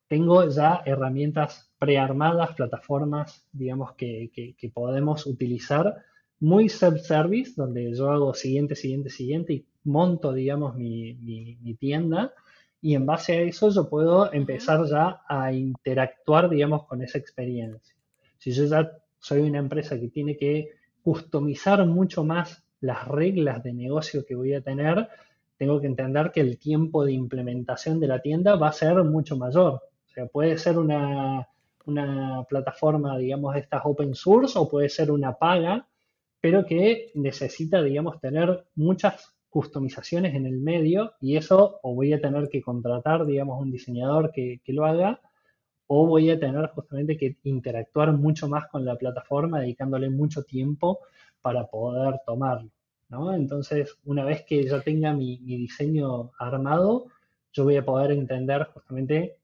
tengo 0.08 0.47
ya 0.47 0.84
herramientas 0.86 1.71
prearmadas, 1.80 2.54
plataformas, 2.54 3.47
digamos, 3.51 3.95
que, 3.95 4.56
podemos 4.73 5.25
utilizar, 5.25 5.95
muy 6.39 6.69
self-service, 6.69 7.54
donde 7.56 7.95
yo 7.95 8.12
hago 8.12 8.34
siguiente, 8.34 8.75
siguiente, 8.75 9.10
siguiente 9.10 9.54
y 9.54 9.65
monto, 9.84 10.34
digamos, 10.34 10.75
mi 10.75 11.75
tienda. 11.80 12.34
Y 12.82 12.96
en 12.96 13.06
base 13.06 13.34
a 13.34 13.41
eso 13.41 13.70
yo 13.70 13.88
puedo 13.88 14.34
empezar 14.34 14.84
ya 14.86 15.22
a 15.28 15.54
interactuar, 15.54 16.50
digamos, 16.50 16.86
con 16.86 17.02
esa 17.04 17.20
experiencia. 17.20 17.96
Si 18.38 18.52
yo 18.52 18.65
ya 18.65 18.91
soy 19.20 19.41
una 19.41 19.60
empresa 19.60 20.00
que 20.00 20.08
tiene 20.08 20.36
que 20.36 20.72
customizar 21.04 21.86
mucho 21.86 22.24
más 22.24 22.63
las 22.80 23.08
reglas 23.08 23.63
de 23.63 23.74
negocio 23.74 24.26
que 24.26 24.36
voy 24.36 24.54
a 24.56 24.62
tener, 24.62 25.08
tengo 25.58 25.80
que 25.80 25.86
entender 25.86 26.32
que 26.32 26.41
el 26.41 26.58
tiempo 26.58 27.06
de 27.06 27.13
implementación 27.13 28.00
de 28.00 28.08
la 28.08 28.20
tienda 28.20 28.56
va 28.56 28.70
a 28.70 28.74
ser 28.74 28.96
mucho 29.04 29.38
mayor. 29.38 29.74
O 29.74 30.10
sea, 30.13 30.26
puede 30.26 30.58
ser 30.58 30.80
una, 30.80 31.48
una 31.86 32.44
plataforma, 32.50 33.15
digamos, 33.17 33.54
de 33.54 33.60
estas 33.60 33.82
open 33.84 34.15
source 34.15 34.58
o 34.58 34.67
puede 34.67 34.89
ser 34.89 35.12
una 35.12 35.34
paga, 35.34 35.88
pero 36.39 36.65
que 36.65 37.12
necesita, 37.13 37.84
digamos, 37.84 38.20
tener 38.20 38.65
muchas 38.74 39.36
customizaciones 39.52 40.34
en 40.34 40.48
el 40.48 40.60
medio 40.60 41.14
y 41.22 41.38
eso 41.38 41.80
o 41.84 41.94
voy 41.94 42.14
a 42.14 42.22
tener 42.22 42.50
que 42.50 42.64
contratar, 42.64 43.28
digamos, 43.28 43.62
un 43.62 43.70
diseñador 43.70 44.32
que, 44.32 44.62
que 44.64 44.74
lo 44.74 44.86
haga 44.86 45.22
o 45.94 46.08
voy 46.08 46.30
a 46.32 46.40
tener 46.40 46.70
justamente 46.70 47.18
que 47.18 47.36
interactuar 47.44 48.14
mucho 48.14 48.48
más 48.48 48.68
con 48.70 48.86
la 48.86 48.96
plataforma, 48.96 49.60
dedicándole 49.60 50.10
mucho 50.10 50.44
tiempo 50.44 51.00
para 51.42 51.68
poder 51.68 52.22
tomarlo. 52.26 52.72
¿no? 53.10 53.34
Entonces, 53.34 53.98
una 54.06 54.24
vez 54.24 54.44
que 54.46 54.64
ya 54.64 54.80
tenga 54.82 55.12
mi, 55.12 55.38
diseño 55.38 56.32
armado, 56.40 57.08
yo 57.52 57.66
voy 57.66 57.76
a 57.76 57.84
poder 57.84 58.12
entender 58.12 58.70
justamente 58.74 59.36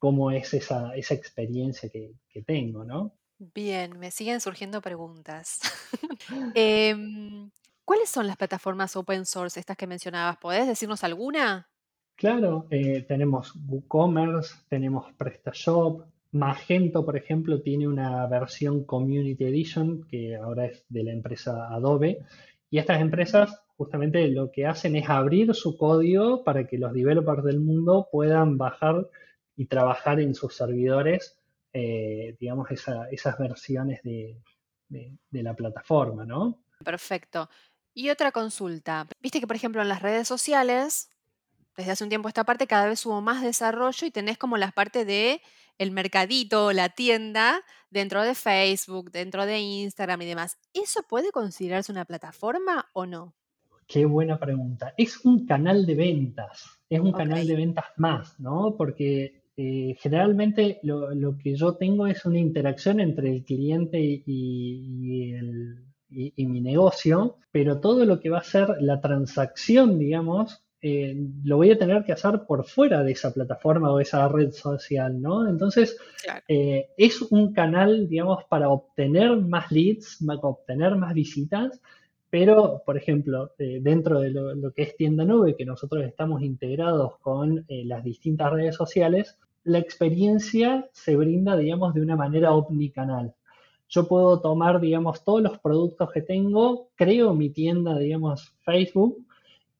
cómo 0.00 0.32
es 0.32 0.52
esa, 0.54 0.96
esa 0.96 1.14
experiencia 1.14 1.88
que, 1.88 2.16
tengo, 2.44 2.84
¿no? 2.84 3.12
Bien, 3.38 3.96
me 3.96 4.10
siguen 4.10 4.40
surgiendo 4.40 4.80
preguntas. 4.80 5.60
Em, 6.56 7.48
¿Cuáles 7.84 8.08
son 8.08 8.26
las 8.26 8.36
plataformas 8.36 8.96
open 8.96 9.26
source 9.26 9.58
estas 9.58 9.76
que 9.76 9.86
mencionabas? 9.86 10.36
¿Podés 10.38 10.66
decirnos 10.66 11.02
alguna? 11.04 11.68
Claro, 12.14 12.66
eh, 12.70 13.02
tenemos 13.02 13.54
WooCommerce, 13.66 14.54
tenemos 14.68 15.12
PrestaShop, 15.14 16.06
Magento, 16.32 17.04
por 17.04 17.16
ejemplo, 17.16 17.60
tiene 17.60 17.86
una 17.86 18.26
versión 18.26 18.84
Community 18.84 19.44
Edition 19.44 20.06
que 20.06 20.36
ahora 20.36 20.66
es 20.66 20.84
de 20.88 21.04
la 21.04 21.12
empresa 21.12 21.68
Adobe. 21.68 22.24
Y 22.70 22.78
estas 22.78 23.02
empresas 23.02 23.62
justamente 23.76 24.26
lo 24.28 24.50
que 24.50 24.66
hacen 24.66 24.96
es 24.96 25.10
abrir 25.10 25.54
su 25.54 25.76
código 25.76 26.42
para 26.42 26.66
que 26.66 26.78
los 26.78 26.92
developers 26.92 27.44
del 27.44 27.60
mundo 27.60 28.08
puedan 28.10 28.56
bajar 28.56 29.10
y 29.56 29.66
trabajar 29.66 30.20
en 30.20 30.34
sus 30.34 30.54
servidores, 30.54 31.38
eh, 31.72 32.36
digamos, 32.40 32.68
esas 32.70 33.38
versiones 33.38 34.02
de, 34.02 34.38
de 34.88 35.42
la 35.42 35.54
plataforma, 35.54 36.24
¿no? 36.24 36.62
Perfecto. 36.82 37.48
Y 37.94 38.10
otra 38.10 38.32
consulta. 38.32 39.06
Viste 39.20 39.40
que, 39.40 39.46
por 39.46 39.56
ejemplo, 39.56 39.82
en 39.82 39.88
las 39.88 40.02
redes 40.02 40.26
sociales 40.26 41.10
desde 41.76 41.92
hace 41.92 42.04
un 42.04 42.10
tiempo 42.10 42.28
esta 42.28 42.44
parte 42.44 42.66
cada 42.66 42.86
vez 42.86 43.04
hubo 43.06 43.20
más 43.20 43.42
desarrollo 43.42 44.06
y 44.06 44.10
tenés 44.10 44.38
como 44.38 44.56
las 44.56 44.72
partes 44.72 45.06
de 45.06 45.40
el 45.78 45.90
mercadito, 45.90 46.72
la 46.72 46.90
tienda 46.90 47.62
dentro 47.90 48.22
de 48.22 48.34
Facebook, 48.34 49.10
dentro 49.10 49.46
de 49.46 49.58
Instagram 49.58 50.22
y 50.22 50.26
demás. 50.26 50.58
¿Eso 50.74 51.02
puede 51.08 51.32
considerarse 51.32 51.90
una 51.90 52.04
plataforma 52.04 52.86
o 52.92 53.06
no? 53.06 53.34
Qué 53.86 54.04
buena 54.04 54.38
pregunta. 54.38 54.94
Es 54.96 55.24
un 55.24 55.46
canal 55.46 55.86
de 55.86 55.94
ventas, 55.94 56.78
es 56.88 57.00
un 57.00 57.12
canal 57.12 57.46
de 57.46 57.56
ventas 57.56 57.86
más, 57.96 58.38
¿no? 58.38 58.74
Porque 58.76 59.42
eh, 59.56 59.96
generalmente 59.98 60.78
lo, 60.82 61.36
que 61.38 61.56
yo 61.56 61.76
tengo 61.76 62.06
es 62.06 62.24
una 62.24 62.38
interacción 62.38 63.00
entre 63.00 63.30
el 63.30 63.44
cliente 63.44 63.98
y, 63.98 64.22
y 64.26 65.34
mi 66.36 66.60
negocio, 66.60 67.36
pero 67.50 67.80
todo 67.80 68.04
lo 68.04 68.20
que 68.20 68.30
va 68.30 68.38
a 68.38 68.44
ser 68.44 68.76
la 68.80 69.00
transacción, 69.00 69.98
digamos, 69.98 70.62
eh, 70.84 71.16
lo 71.44 71.58
voy 71.58 71.70
a 71.70 71.78
tener 71.78 72.02
que 72.02 72.12
hacer 72.12 72.40
por 72.44 72.64
fuera 72.64 73.04
de 73.04 73.12
esa 73.12 73.32
plataforma 73.32 73.92
o 73.92 74.00
esa 74.00 74.26
red 74.26 74.50
social, 74.50 75.22
¿no? 75.22 75.48
Entonces, 75.48 75.96
eh, 76.48 76.88
es 76.96 77.22
un 77.22 77.52
canal, 77.52 78.08
digamos, 78.08 78.42
para 78.50 78.68
obtener 78.68 79.36
más 79.36 79.70
leads, 79.70 80.18
para 80.26 80.40
obtener 80.40 80.96
más 80.96 81.14
visitas, 81.14 81.80
pero, 82.30 82.82
por 82.84 82.96
ejemplo, 82.96 83.52
eh, 83.58 83.78
dentro 83.80 84.18
de 84.18 84.30
lo, 84.30 84.72
que 84.72 84.82
es 84.82 84.96
tienda 84.96 85.24
nube, 85.24 85.54
que 85.54 85.64
nosotros 85.64 86.02
estamos 86.04 86.42
integrados 86.42 87.16
con 87.20 87.64
las 87.68 88.02
distintas 88.02 88.52
redes 88.52 88.74
sociales, 88.74 89.38
la 89.62 89.78
experiencia 89.78 90.88
se 90.92 91.14
brinda, 91.14 91.56
digamos, 91.56 91.94
de 91.94 92.00
una 92.00 92.16
manera 92.16 92.52
omnicanal. 92.54 93.34
Yo 93.92 94.08
puedo 94.08 94.40
tomar, 94.40 94.80
digamos, 94.80 95.22
todos 95.22 95.42
los 95.42 95.58
productos 95.58 96.10
que 96.12 96.22
tengo, 96.22 96.88
creo 96.94 97.34
mi 97.34 97.50
tienda, 97.50 97.98
digamos, 97.98 98.54
Facebook, 98.64 99.26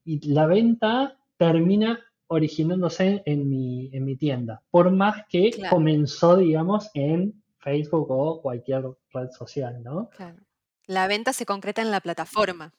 y 0.05 0.21
la 0.29 0.47
venta 0.47 1.17
termina 1.39 1.99
originándose 2.27 3.23
en 3.25 3.49
mi, 3.49 3.89
en 3.91 4.05
mi 4.05 4.17
tienda, 4.17 4.61
por 4.71 4.91
más 4.91 5.25
que 5.31 5.51
comenzó, 5.71 6.37
digamos, 6.37 6.91
en 6.93 7.43
Facebook 7.59 8.11
o 8.11 8.43
cualquier 8.43 8.85
red 9.15 9.31
social, 9.31 9.83
¿no? 9.83 10.11
Claro. 10.11 10.37
La 10.87 11.07
venta 11.07 11.33
se 11.33 11.47
concreta 11.47 11.81
en 11.81 11.91
la 11.91 12.01
plataforma. 12.01 12.75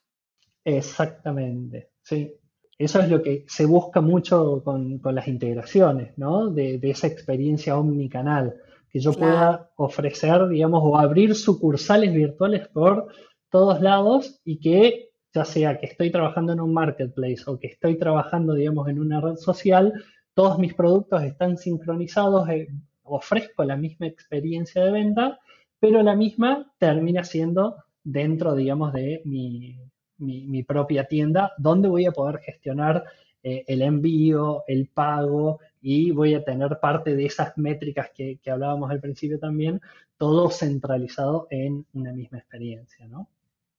Exactamente, 0.64 1.90
sí. 2.04 2.32
Eso 2.78 3.00
es 3.00 3.10
lo 3.10 3.24
que 3.24 3.46
se 3.48 3.66
busca 3.66 4.02
mucho 4.02 4.62
con, 4.64 5.02
las 5.04 5.28
integraciones, 5.28 6.16
¿no? 6.18 6.50
De, 6.50 6.80
esa 6.84 7.08
experiencia 7.08 7.78
omnicanal, 7.78 8.56
que 8.94 9.00
yo 9.00 9.12
pueda 9.12 9.72
ofrecer, 9.76 10.48
digamos, 10.48 10.82
o 10.86 10.98
abrir 10.98 11.34
sucursales 11.34 12.14
virtuales 12.14 12.68
por 12.68 13.08
todos 13.50 13.82
lados 13.82 14.40
y 14.46 14.60
que 14.60 15.10
ya 15.34 15.46
sea 15.46 15.80
que 15.80 15.88
estoy 15.88 16.12
trabajando 16.12 16.54
en 16.54 16.60
un 16.60 16.74
marketplace 16.74 17.44
o 17.48 17.58
que 17.58 17.68
estoy 17.68 17.98
trabajando, 17.98 18.54
digamos, 18.54 18.88
en 18.88 19.00
una 19.00 19.20
red 19.20 19.36
social, 19.38 19.94
todos 20.36 20.60
mis 20.60 20.76
productos 20.76 21.24
están 21.24 21.58
sincronizados, 21.58 22.48
eh, 22.50 22.68
ofrezco 23.02 23.64
la 23.64 23.76
misma 23.76 24.06
experiencia 24.06 24.84
de 24.84 24.92
venta, 24.92 25.40
pero 25.80 26.04
la 26.04 26.16
misma 26.16 26.72
termina 26.78 27.24
siendo 27.24 27.78
dentro, 28.04 28.54
digamos, 28.54 28.94
de 28.94 29.22
mi, 29.26 29.80
propia 30.64 31.06
tienda, 31.06 31.52
donde 31.58 31.90
voy 31.90 32.06
a 32.06 32.12
poder 32.12 32.40
gestionar 32.40 33.04
eh, 33.44 33.66
el 33.68 33.82
envío, 33.82 34.64
el 34.68 34.88
pago 34.88 35.60
y 35.82 36.12
voy 36.12 36.34
a 36.34 36.46
tener 36.46 36.80
parte 36.80 37.14
de 37.16 37.26
esas 37.26 37.58
métricas 37.58 38.10
que, 38.12 38.40
hablábamos 38.50 38.90
al 38.90 39.02
principio 39.02 39.38
también, 39.38 39.82
todo 40.18 40.50
centralizado 40.50 41.48
en 41.50 41.86
una 41.94 42.14
misma 42.14 42.38
experiencia, 42.38 43.06
¿no? 43.08 43.28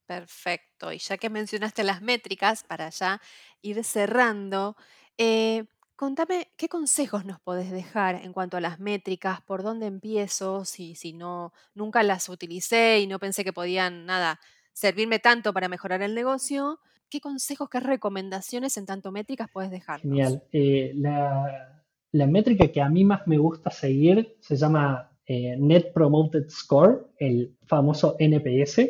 Perfecto. 0.05 0.93
Y 0.93 0.99
ya 0.99 1.17
que 1.17 1.31
mencionaste 1.31 1.83
las 1.83 2.03
métricas, 2.03 2.63
para 2.63 2.89
ya 2.89 3.19
ir 3.63 3.83
cerrando, 3.83 4.77
eh, 5.17 5.65
contame 5.95 6.49
qué 6.57 6.69
consejos 6.69 7.25
nos 7.25 7.39
podés 7.39 7.71
dejar 7.71 8.15
en 8.15 8.33
cuanto 8.33 8.57
a 8.57 8.61
las 8.61 8.79
métricas, 8.79 9.41
por 9.41 9.63
dónde 9.63 9.87
empiezo, 9.87 10.63
si, 10.63 10.93
si 10.93 11.11
no, 11.13 11.53
nunca 11.73 12.03
las 12.03 12.29
utilicé 12.29 12.99
y 12.99 13.07
no 13.07 13.17
pensé 13.17 13.43
que 13.43 13.51
podían, 13.51 14.05
nada, 14.05 14.39
servirme 14.73 15.17
tanto 15.17 15.53
para 15.53 15.69
mejorar 15.69 16.03
el 16.03 16.13
negocio. 16.13 16.79
¿Qué 17.09 17.19
consejos, 17.21 17.69
qué 17.69 17.79
recomendaciones 17.79 18.77
en 18.77 18.85
tanto 18.85 19.11
métricas 19.11 19.49
puedes 19.51 19.71
dejar? 19.71 20.01
Genial. 20.01 20.43
Eh, 20.51 20.91
la, 20.95 22.27
métrica 22.27 22.67
que 22.67 22.81
a 22.81 22.89
mí 22.89 23.03
más 23.03 23.27
me 23.27 23.37
gusta 23.37 23.69
seguir 23.69 24.37
se 24.39 24.55
llama 24.55 25.11
eh, 25.27 25.55
Net 25.57 25.93
Promoted 25.93 26.49
Score, 26.49 27.07
el 27.17 27.55
famoso 27.65 28.15
NPS. 28.19 28.81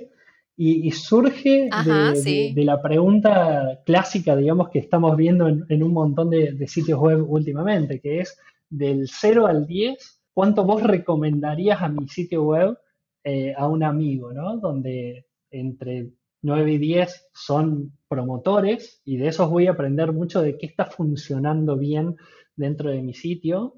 Y, 0.58 0.89
surge 0.91 1.69
de, 1.84 2.63
la 2.63 2.82
pregunta 2.82 3.82
clásica, 3.86 4.38
digamos, 4.38 4.69
que 4.69 4.80
estamos 4.80 5.17
viendo 5.17 5.49
en, 5.49 5.84
un 5.84 5.91
montón 5.91 6.30
de, 6.30 6.65
sitios 6.67 6.97
web 6.97 7.30
últimamente, 7.30 7.99
que 7.99 8.21
es 8.21 8.39
del 8.69 9.10
0 9.10 9.47
al 9.47 9.67
10, 9.67 10.21
¿cuánto 10.34 10.63
vos 10.63 10.82
recomendarías 10.82 11.82
a 11.82 11.89
mi 11.89 12.08
sitio 12.08 12.43
web 12.43 12.78
eh, 13.25 13.54
a 13.58 13.67
un 13.67 13.84
amigo, 13.84 14.32
¿no? 14.32 14.56
Donde 14.58 15.25
entre 15.51 16.12
9 16.41 16.73
y 16.73 16.78
10 16.78 17.30
son 17.34 17.91
promotores 18.15 19.01
y 19.06 19.17
de 19.17 19.28
esos 19.28 19.49
voy 19.49 19.67
a 19.67 19.71
aprender 19.71 20.13
mucho 20.13 20.41
de 20.41 20.58
qué 20.58 20.65
está 20.67 20.86
funcionando 20.86 21.75
bien 21.78 22.15
dentro 22.56 22.89
de 22.89 23.01
mi 23.01 23.13
sitio. 23.13 23.75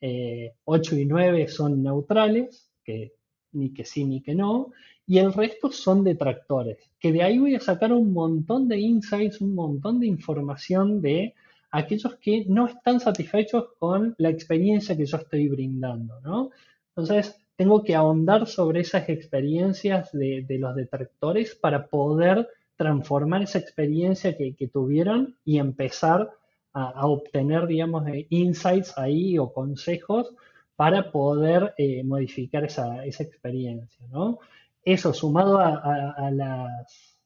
8 0.00 0.02
eh, 0.02 1.00
y 1.00 1.04
9 1.06 1.48
son 1.48 1.82
neutrales, 1.82 2.70
que 2.84 3.14
ni 3.52 3.72
que 3.72 3.84
sí 3.84 4.04
ni 4.04 4.20
que 4.20 4.34
no 4.34 4.72
y 5.08 5.18
el 5.18 5.32
resto 5.32 5.72
son 5.72 6.04
detractores, 6.04 6.76
que 7.00 7.12
de 7.12 7.22
ahí 7.22 7.38
voy 7.38 7.54
a 7.54 7.60
sacar 7.60 7.94
un 7.94 8.12
montón 8.12 8.68
de 8.68 8.78
insights, 8.78 9.40
un 9.40 9.54
montón 9.54 10.00
de 10.00 10.06
información 10.06 11.00
de 11.00 11.34
aquellos 11.70 12.16
que 12.16 12.44
no 12.46 12.66
están 12.66 13.00
satisfechos 13.00 13.68
con 13.78 14.14
la 14.18 14.28
experiencia 14.28 14.94
que 14.94 15.06
yo 15.06 15.16
estoy 15.16 15.48
brindando, 15.48 16.20
¿no? 16.20 16.50
Entonces, 16.94 17.40
tengo 17.56 17.82
que 17.82 17.94
ahondar 17.94 18.46
sobre 18.46 18.80
esas 18.80 19.08
experiencias 19.08 20.12
de, 20.12 20.44
los 20.60 20.76
detractores 20.76 21.54
para 21.54 21.86
poder 21.86 22.46
transformar 22.78 23.42
esa 23.42 23.58
experiencia 23.58 24.34
que, 24.38 24.70
tuvieron 24.72 25.36
y 25.44 25.58
empezar 25.58 26.30
a, 26.72 27.06
obtener, 27.06 27.66
digamos, 27.66 28.04
insights 28.30 28.96
ahí 28.96 29.36
o 29.36 29.52
consejos 29.52 30.34
para 30.76 31.10
poder 31.10 31.74
eh, 31.76 32.02
modificar 32.04 32.64
esa, 32.64 33.04
esa 33.04 33.24
experiencia, 33.24 34.06
¿no? 34.10 34.38
eso 34.92 35.12
sumado 35.12 35.58
a, 35.58 36.30
las, 36.30 37.18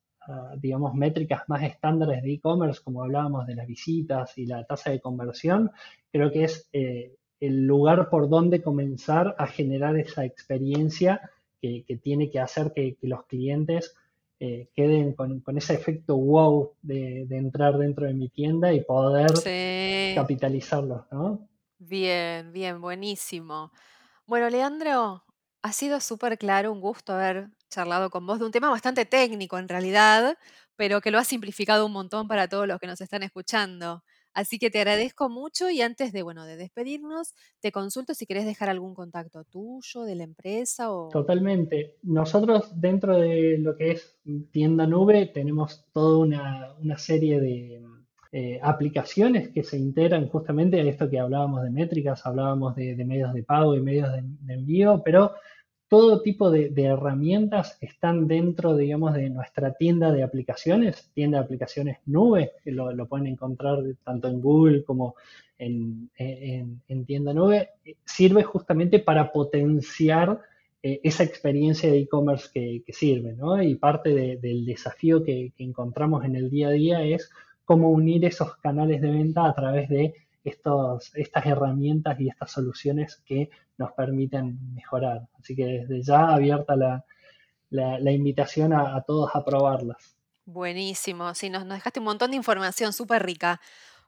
digamos, 0.58 0.94
métricas 0.94 1.42
más 1.48 1.62
estándares 1.62 2.22
de 2.22 2.32
e-commerce, 2.32 2.80
como 2.82 3.02
hablábamos 3.02 3.46
de 3.46 3.54
las 3.54 3.66
visitas 3.66 4.36
y 4.36 4.46
la 4.46 4.64
tasa 4.64 4.90
de 4.90 5.00
conversión, 5.00 5.70
creo 6.10 6.30
que 6.32 6.44
es 6.44 6.68
eh, 6.72 7.14
el 7.40 7.66
lugar 7.66 8.08
por 8.10 8.28
donde 8.28 8.62
comenzar 8.62 9.34
a 9.38 9.46
generar 9.46 9.96
esa 9.96 10.24
experiencia 10.24 11.20
que, 11.60 11.84
tiene 12.02 12.28
que 12.30 12.40
hacer 12.40 12.72
que, 12.74 12.96
los 13.02 13.26
clientes 13.26 13.94
eh, 14.44 14.68
queden 14.74 15.12
con, 15.12 15.40
ese 15.56 15.74
efecto 15.74 16.16
wow 16.16 16.74
de, 16.82 17.28
entrar 17.30 17.78
dentro 17.78 18.06
de 18.06 18.12
mi 18.12 18.28
tienda 18.28 18.72
y 18.72 18.82
poder 18.82 19.30
capitalizarlo, 20.16 21.06
¿no? 21.12 21.48
Bien, 21.78 22.52
bien, 22.52 22.80
buenísimo. 22.80 23.70
Bueno, 24.26 24.50
Leandro, 24.50 25.22
ha 25.62 25.72
sido 25.72 26.00
súper 26.00 26.38
claro, 26.38 26.72
un 26.72 26.80
gusto 26.80 27.12
haber 27.12 27.50
charlado 27.70 28.10
con 28.10 28.26
vos 28.26 28.40
de 28.40 28.46
un 28.46 28.50
tema 28.50 28.68
bastante 28.68 29.04
técnico 29.04 29.58
en 29.58 29.68
realidad, 29.68 30.36
pero 30.74 31.00
que 31.00 31.12
lo 31.12 31.20
ha 31.20 31.24
simplificado 31.24 31.86
un 31.86 31.92
montón 31.92 32.26
para 32.26 32.48
todos 32.48 32.66
los 32.66 32.80
que 32.80 32.88
nos 32.88 33.00
están 33.00 33.22
escuchando. 33.22 34.02
Así 34.34 34.58
que 34.58 34.70
te 34.70 34.78
agradezco 34.78 35.28
mucho 35.28 35.70
y 35.70 35.82
antes 35.82 36.12
de, 36.12 36.22
bueno, 36.22 36.44
de 36.44 36.56
despedirnos, 36.56 37.34
te 37.60 37.72
consulto 37.72 38.14
si 38.14 38.26
querés 38.26 38.46
dejar 38.46 38.68
algún 38.70 38.94
contacto 38.94 39.44
tuyo, 39.44 40.04
de 40.04 40.14
la 40.14 40.24
empresa 40.24 40.90
o... 40.90 41.08
Totalmente. 41.10 41.96
Nosotros 42.02 42.72
dentro 42.80 43.18
de 43.18 43.58
lo 43.58 43.76
que 43.76 43.92
es 43.92 44.16
tienda 44.50 44.86
nube 44.86 45.26
tenemos 45.26 45.84
toda 45.92 46.18
una, 46.18 46.74
una 46.80 46.98
serie 46.98 47.40
de 47.40 47.82
eh, 48.34 48.58
aplicaciones 48.62 49.50
que 49.50 49.62
se 49.62 49.76
integran 49.76 50.26
justamente 50.26 50.80
a 50.80 50.84
esto 50.84 51.10
que 51.10 51.18
hablábamos 51.18 51.64
de 51.64 51.70
métricas, 51.70 52.24
hablábamos 52.24 52.74
de, 52.74 52.96
medios 53.04 53.34
de 53.34 53.42
pago 53.42 53.74
y 53.74 53.82
medios 53.82 54.10
de, 54.10 54.54
envío, 54.54 55.02
pero 55.04 55.34
todo 55.92 56.22
tipo 56.22 56.50
de, 56.50 56.72
herramientas 56.74 57.76
están 57.82 58.26
dentro, 58.26 58.74
digamos, 58.74 59.12
de 59.12 59.28
nuestra 59.28 59.74
tienda 59.74 60.10
de 60.10 60.22
aplicaciones, 60.22 61.10
tienda 61.12 61.36
de 61.36 61.44
aplicaciones 61.44 61.98
nube, 62.06 62.52
que 62.64 62.72
lo, 62.72 63.06
pueden 63.06 63.26
encontrar 63.26 63.76
tanto 64.02 64.28
en 64.28 64.40
Google 64.40 64.84
como 64.84 65.16
en, 65.58 66.08
tienda 67.06 67.34
nube, 67.34 67.72
sirve 68.06 68.42
justamente 68.42 69.00
para 69.00 69.30
potenciar 69.32 70.40
eh, 70.82 70.98
esa 71.02 71.24
experiencia 71.24 71.90
de 71.90 71.98
e-commerce 71.98 72.48
que, 72.54 72.82
sirve, 72.94 73.34
¿no? 73.34 73.62
Y 73.62 73.74
parte 73.74 74.38
del 74.40 74.64
desafío 74.64 75.22
que 75.22 75.52
encontramos 75.58 76.24
en 76.24 76.36
el 76.36 76.48
día 76.48 76.68
a 76.68 76.70
día 76.70 77.02
es 77.02 77.30
cómo 77.66 77.90
unir 77.90 78.24
esos 78.24 78.56
canales 78.56 79.02
de 79.02 79.10
venta 79.10 79.44
a 79.44 79.54
través 79.54 79.90
de 79.90 80.14
estos, 80.44 81.12
estas 81.14 81.46
herramientas 81.46 82.20
y 82.20 82.28
estas 82.28 82.50
soluciones 82.50 83.22
que 83.24 83.50
nos 83.78 83.92
permiten 83.92 84.58
mejorar. 84.74 85.28
Así 85.38 85.54
que 85.54 85.64
desde 85.64 86.02
ya 86.02 86.28
abierta 86.28 86.74
la, 87.70 88.12
invitación 88.12 88.72
a, 88.72 89.00
todos 89.02 89.30
a 89.34 89.44
probarlas. 89.44 90.16
Buenísimo, 90.44 91.34
sí, 91.34 91.50
nos, 91.50 91.68
dejaste 91.68 92.00
un 92.00 92.06
montón 92.06 92.30
de 92.30 92.36
información 92.36 92.92
súper 92.92 93.24
rica 93.24 93.60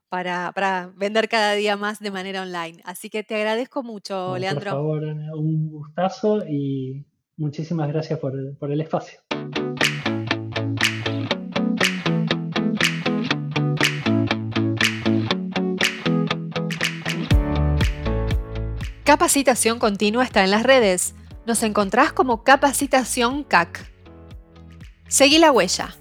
para, 0.09 0.93
vender 0.97 1.29
cada 1.29 1.55
día 1.55 1.77
más 1.77 1.99
de 2.01 2.11
manera 2.11 2.43
online. 2.43 2.81
Así 2.85 3.11
que 3.11 3.23
te 3.23 3.35
agradezco 3.35 3.83
mucho, 3.83 4.39
Leandro. 4.39 4.71
Por 4.71 5.03
favor, 5.03 5.03
un 5.03 5.71
gustazo 5.71 6.47
y 6.47 7.05
muchísimas 7.37 7.89
gracias 7.89 8.19
por, 8.19 8.57
por 8.59 8.71
el 8.71 8.81
espacio. 8.81 9.21
Capacitación 19.15 19.79
continua 19.79 20.25
está 20.25 20.43
en 20.43 20.51
las 20.51 20.65
redes. 20.65 21.15
Nos 21.47 21.63
encontrás 21.63 22.13
como 22.13 22.43
Capacitación 22.43 23.45
CAC. 23.45 23.89
Seguí 25.07 25.39
la 25.39 25.53
huella. 25.53 25.95